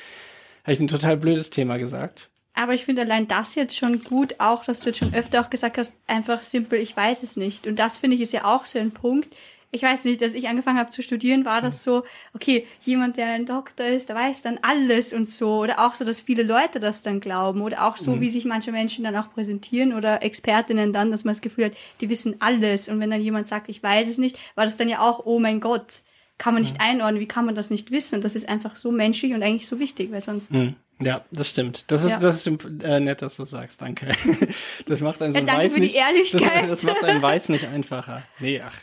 [0.65, 2.31] habe ich ein total blödes Thema gesagt.
[2.55, 5.51] Aber ich finde allein das jetzt schon gut, auch, dass du jetzt schon öfter auch
[5.51, 7.67] gesagt hast, einfach simpel, ich weiß es nicht.
[7.67, 9.37] Und das finde ich ist ja auch so ein Punkt,
[9.73, 12.03] ich weiß nicht, dass ich angefangen habe zu studieren, war das so,
[12.35, 15.59] okay, jemand, der ein Doktor ist, der weiß dann alles und so.
[15.59, 17.61] Oder auch so, dass viele Leute das dann glauben.
[17.63, 18.21] Oder auch so, mhm.
[18.21, 21.73] wie sich manche Menschen dann auch präsentieren oder Expertinnen dann, dass man das Gefühl hat,
[22.01, 22.89] die wissen alles.
[22.89, 25.39] Und wenn dann jemand sagt, ich weiß es nicht, war das dann ja auch, oh
[25.39, 26.03] mein Gott,
[26.39, 26.85] kann man nicht mhm.
[26.85, 28.17] einordnen, wie kann man das nicht wissen?
[28.17, 30.53] Und das ist einfach so menschlich und eigentlich so wichtig, weil sonst.
[30.53, 30.75] Mhm.
[31.03, 31.85] Ja, das stimmt.
[31.89, 32.19] Das ist, ja.
[32.19, 33.81] das ist äh, nett, dass du sagst.
[33.81, 34.09] Danke.
[34.87, 36.65] Das macht einen so ja, danke Weiß für die Ehrlichkeit.
[36.65, 38.23] Das, das macht einen Weiß nicht einfacher.
[38.39, 38.81] Nee, ach,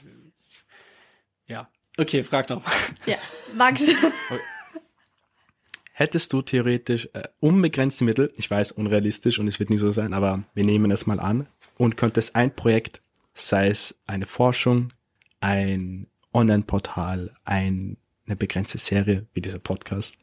[1.48, 1.70] ja.
[1.98, 2.64] Okay, frag doch.
[3.06, 3.18] Ja,
[3.56, 3.88] Max.
[5.94, 10.14] Hättest du theoretisch äh, unbegrenzte Mittel, ich weiß, unrealistisch und es wird nie so sein,
[10.14, 11.48] aber wir nehmen es mal an
[11.80, 13.02] und könntest ein Projekt,
[13.34, 14.90] sei es eine Forschung,
[15.40, 20.16] ein Online-Portal, ein, eine begrenzte Serie wie dieser Podcast,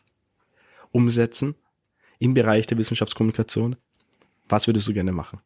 [0.92, 1.56] umsetzen
[2.20, 3.74] im Bereich der Wissenschaftskommunikation,
[4.48, 5.40] was würdest du gerne machen?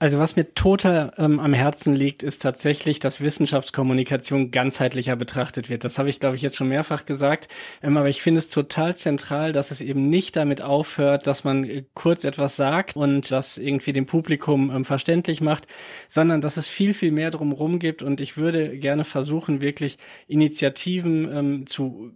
[0.00, 5.84] Also was mir total ähm, am Herzen liegt, ist tatsächlich, dass Wissenschaftskommunikation ganzheitlicher betrachtet wird.
[5.84, 7.46] Das habe ich, glaube ich, jetzt schon mehrfach gesagt.
[7.80, 11.62] Ähm, aber ich finde es total zentral, dass es eben nicht damit aufhört, dass man
[11.62, 15.68] äh, kurz etwas sagt und das irgendwie dem Publikum ähm, verständlich macht,
[16.08, 18.02] sondern dass es viel, viel mehr drumherum gibt.
[18.02, 22.12] Und ich würde gerne versuchen, wirklich Initiativen ähm, zu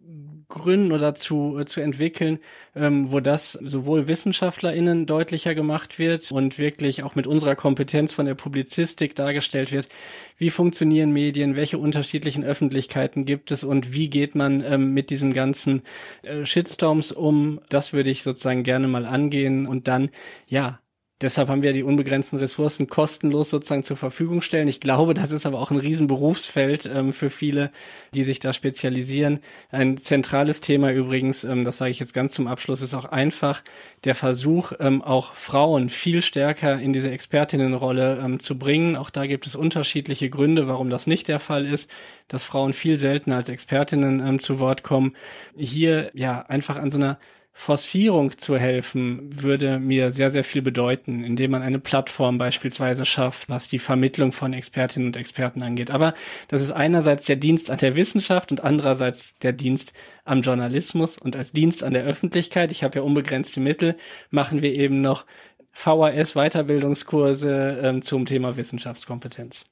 [0.49, 2.41] gründen oder zu, äh, zu entwickeln,
[2.75, 7.78] ähm, wo das sowohl WissenschaftlerInnen deutlicher gemacht wird und wirklich auch mit unserer Kompetenz
[8.13, 9.89] von der Publizistik dargestellt wird.
[10.37, 11.57] Wie funktionieren Medien?
[11.57, 13.65] Welche unterschiedlichen Öffentlichkeiten gibt es?
[13.65, 15.83] Und wie geht man ähm, mit diesen ganzen
[16.23, 17.61] äh, Shitstorms um?
[17.69, 20.11] Das würde ich sozusagen gerne mal angehen und dann,
[20.47, 20.81] ja,
[21.21, 24.69] Deshalb haben wir die unbegrenzten Ressourcen kostenlos sozusagen zur Verfügung stellen.
[24.69, 27.73] Ich glaube, das ist aber auch ein Riesenberufsfeld ähm, für viele,
[28.15, 29.41] die sich da spezialisieren.
[29.73, 33.65] Ein zentrales Thema übrigens, ähm, das sage ich jetzt ganz zum Abschluss, ist auch einfach
[34.05, 38.97] der Versuch, ähm, auch Frauen viel stärker in diese Expertinnenrolle ähm, zu bringen.
[38.97, 41.91] Auch da gibt es unterschiedliche Gründe, warum das nicht der Fall ist,
[42.29, 45.17] dass Frauen viel seltener als Expertinnen ähm, zu Wort kommen.
[45.57, 47.19] Hier ja einfach an so einer
[47.53, 53.49] Forcierung zu helfen, würde mir sehr, sehr viel bedeuten, indem man eine Plattform beispielsweise schafft,
[53.49, 55.91] was die Vermittlung von Expertinnen und Experten angeht.
[55.91, 56.15] Aber
[56.47, 59.93] das ist einerseits der Dienst an der Wissenschaft und andererseits der Dienst
[60.25, 62.71] am Journalismus und als Dienst an der Öffentlichkeit.
[62.71, 63.97] Ich habe ja unbegrenzte Mittel,
[64.31, 65.27] machen wir eben noch
[65.73, 69.65] VHS Weiterbildungskurse ähm, zum Thema Wissenschaftskompetenz.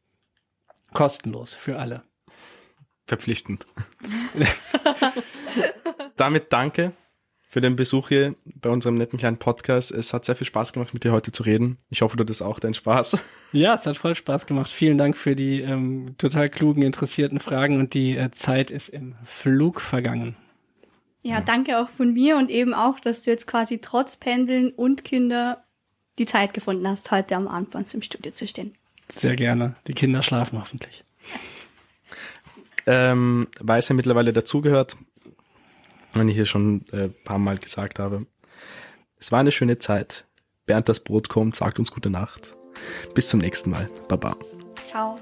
[0.93, 2.03] Kostenlos für alle.
[3.07, 3.67] Verpflichtend.
[6.17, 6.93] Damit danke
[7.49, 9.93] für den Besuch hier bei unserem netten kleinen Podcast.
[9.93, 11.79] Es hat sehr viel Spaß gemacht, mit dir heute zu reden.
[11.91, 13.19] Ich hoffe, du hattest auch deinen Spaß.
[13.53, 14.71] Ja, es hat voll Spaß gemacht.
[14.71, 19.15] Vielen Dank für die ähm, total klugen, interessierten Fragen und die äh, Zeit ist im
[19.25, 20.37] Flug vergangen.
[21.23, 25.05] Ja, danke auch von mir und eben auch, dass du jetzt quasi trotz Pendeln und
[25.05, 25.65] Kinder
[26.19, 28.73] die Zeit gefunden hast, heute am Abend bei uns im Studio zu stehen.
[29.09, 29.77] Sehr gerne.
[29.87, 31.05] Die Kinder schlafen hoffentlich.
[32.87, 34.97] Ähm, weil es ja mittlerweile dazugehört,
[36.15, 38.27] wenn ich hier schon äh, paar Mal gesagt habe.
[39.19, 40.27] Es war eine schöne Zeit.
[40.67, 42.53] Bernd das Brot kommt, sagt uns gute Nacht.
[43.15, 43.89] Bis zum nächsten Mal.
[44.09, 44.37] Baba.
[44.87, 45.19] Ciao.